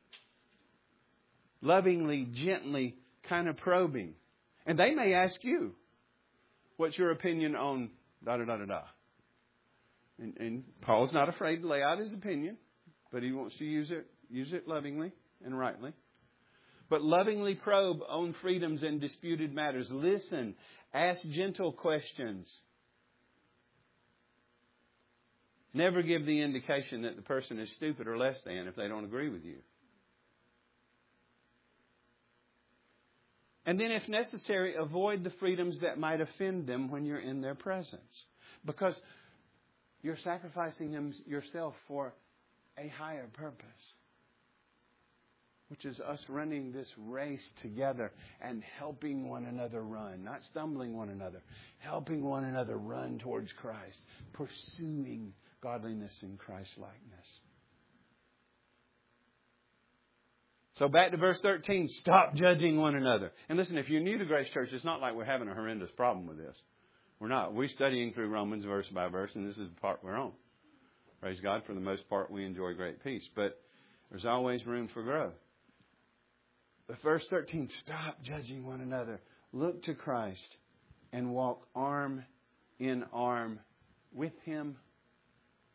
[1.61, 2.95] Lovingly, gently,
[3.29, 4.15] kind of probing.
[4.65, 5.75] And they may ask you,
[6.77, 7.91] what's your opinion on
[8.25, 8.83] da da da da da?
[10.21, 12.59] And, and Paul's not afraid to lay out his opinion,
[13.11, 15.11] but he wants to use it, use it lovingly
[15.45, 15.93] and rightly.
[16.93, 19.89] But lovingly probe own freedoms and disputed matters.
[19.91, 20.55] Listen,
[20.93, 22.47] ask gentle questions.
[25.73, 29.05] Never give the indication that the person is stupid or less than if they don't
[29.07, 29.57] agree with you.
[33.65, 37.55] And then, if necessary, avoid the freedoms that might offend them when you're in their
[37.55, 38.27] presence.
[38.67, 38.95] Because
[40.03, 42.13] you're sacrificing yourself for
[42.77, 43.95] a higher purpose,
[45.73, 48.13] which is us running this race together
[48.43, 51.43] and helping one another run, not stumbling one another,
[51.79, 53.99] helping one another run towards Christ,
[54.35, 57.41] pursuing godliness and Christ likeness.
[60.77, 63.33] So back to verse 13, stop judging one another.
[63.49, 65.91] And listen, if you're new to Grace Church, it's not like we're having a horrendous
[65.93, 66.55] problem with this.
[67.19, 67.55] We're not.
[67.55, 70.33] We're studying through Romans verse by verse, and this is the part we're on.
[71.23, 71.63] Praise God.
[71.67, 73.27] For the most part, we enjoy great peace.
[73.35, 73.59] But
[74.11, 75.33] there's always room for growth.
[76.87, 79.21] But verse 13, stop judging one another.
[79.53, 80.57] Look to Christ
[81.13, 82.25] and walk arm
[82.79, 83.61] in arm
[84.13, 84.77] with Him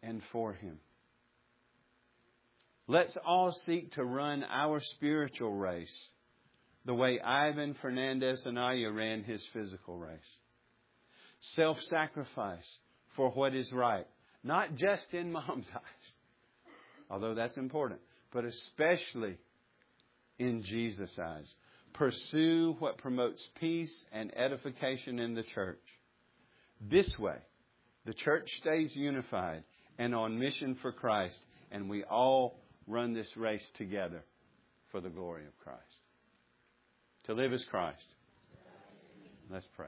[0.04, 0.80] and for Him.
[2.88, 6.08] Let's all seek to run our spiritual race
[6.86, 10.20] the way Ivan Fernandez and Anaya ran his physical race
[11.40, 12.78] self sacrifice
[13.16, 14.08] for what is right,
[14.44, 16.12] not just in mom's eyes,
[17.10, 18.00] although that's important,
[18.32, 19.38] but especially
[20.40, 21.54] in Jesus' eyes.
[21.94, 25.82] Pursue what promotes peace and edification in the church.
[26.80, 27.38] This way,
[28.06, 29.64] the church stays unified
[29.98, 31.40] and on mission for Christ,
[31.72, 34.24] and we all run this race together
[34.92, 35.82] for the glory of Christ.
[37.26, 38.06] To live as Christ.
[39.50, 39.88] Let's pray.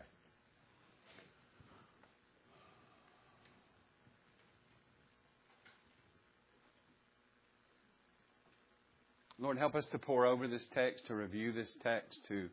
[9.42, 12.50] Lord, help us to pour over this text, to review this text, to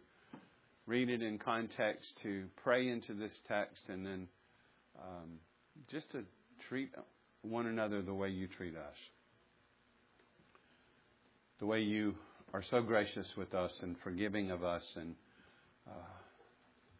[0.86, 4.28] read it in context, to pray into this text, and then
[4.96, 5.30] um,
[5.90, 6.22] just to
[6.68, 6.90] treat
[7.42, 8.94] one another the way you treat us.
[11.58, 12.14] The way you
[12.54, 15.16] are so gracious with us and forgiving of us and
[15.88, 15.90] uh,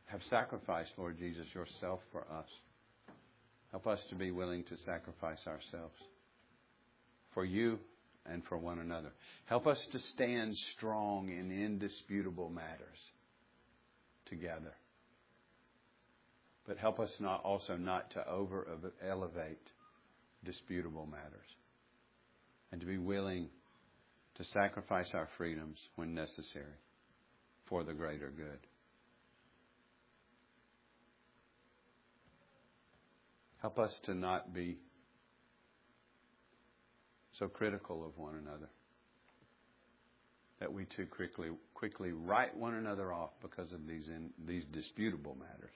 [0.07, 2.49] have sacrificed, Lord Jesus, yourself for us.
[3.71, 5.95] Help us to be willing to sacrifice ourselves
[7.33, 7.79] for you
[8.31, 9.13] and for one another.
[9.47, 12.99] Help us to stand strong in indisputable matters
[14.27, 14.75] together.
[16.67, 18.67] But help us not also not to over
[19.07, 19.63] elevate
[20.45, 21.47] disputable matters
[22.73, 23.49] and to be willing
[24.37, 26.79] to sacrifice our freedoms when necessary
[27.69, 28.59] for the greater good.
[33.61, 34.79] Help us to not be
[37.39, 38.69] so critical of one another
[40.61, 45.37] that we too quickly quickly write one another off because of these in, these disputable
[45.39, 45.75] matters.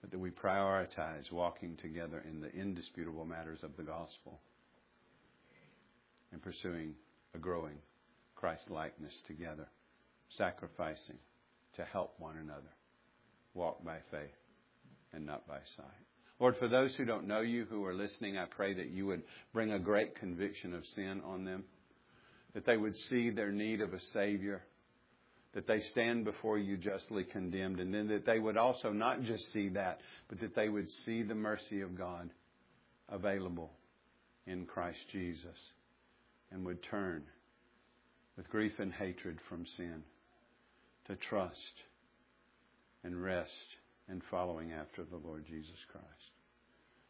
[0.00, 4.40] But that we prioritize walking together in the indisputable matters of the gospel
[6.32, 6.94] and pursuing
[7.34, 7.76] a growing
[8.34, 9.68] Christ likeness together,
[10.30, 11.18] sacrificing
[11.76, 12.72] to help one another
[13.54, 14.34] walk by faith
[15.12, 16.11] and not by sight.
[16.38, 19.22] Lord, for those who don't know you, who are listening, I pray that you would
[19.52, 21.64] bring a great conviction of sin on them,
[22.54, 24.62] that they would see their need of a Savior,
[25.54, 29.52] that they stand before you justly condemned, and then that they would also not just
[29.52, 32.30] see that, but that they would see the mercy of God
[33.08, 33.70] available
[34.46, 35.58] in Christ Jesus
[36.50, 37.22] and would turn
[38.36, 40.02] with grief and hatred from sin
[41.06, 41.82] to trust
[43.04, 43.50] and rest
[44.10, 46.06] in following after the Lord Jesus Christ.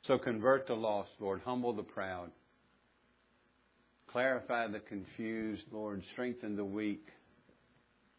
[0.07, 1.40] So convert the lost, Lord.
[1.45, 2.30] Humble the proud.
[4.09, 6.03] Clarify the confused, Lord.
[6.12, 7.09] Strengthen the weak.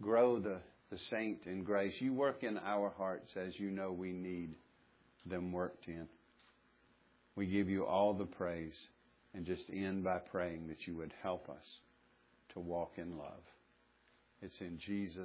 [0.01, 0.59] Grow the,
[0.91, 1.93] the saint in grace.
[1.99, 4.55] You work in our hearts as you know we need
[5.25, 6.07] them worked in.
[7.35, 8.77] We give you all the praise
[9.33, 11.65] and just end by praying that you would help us
[12.53, 13.43] to walk in love.
[14.41, 15.17] It's in Jesus'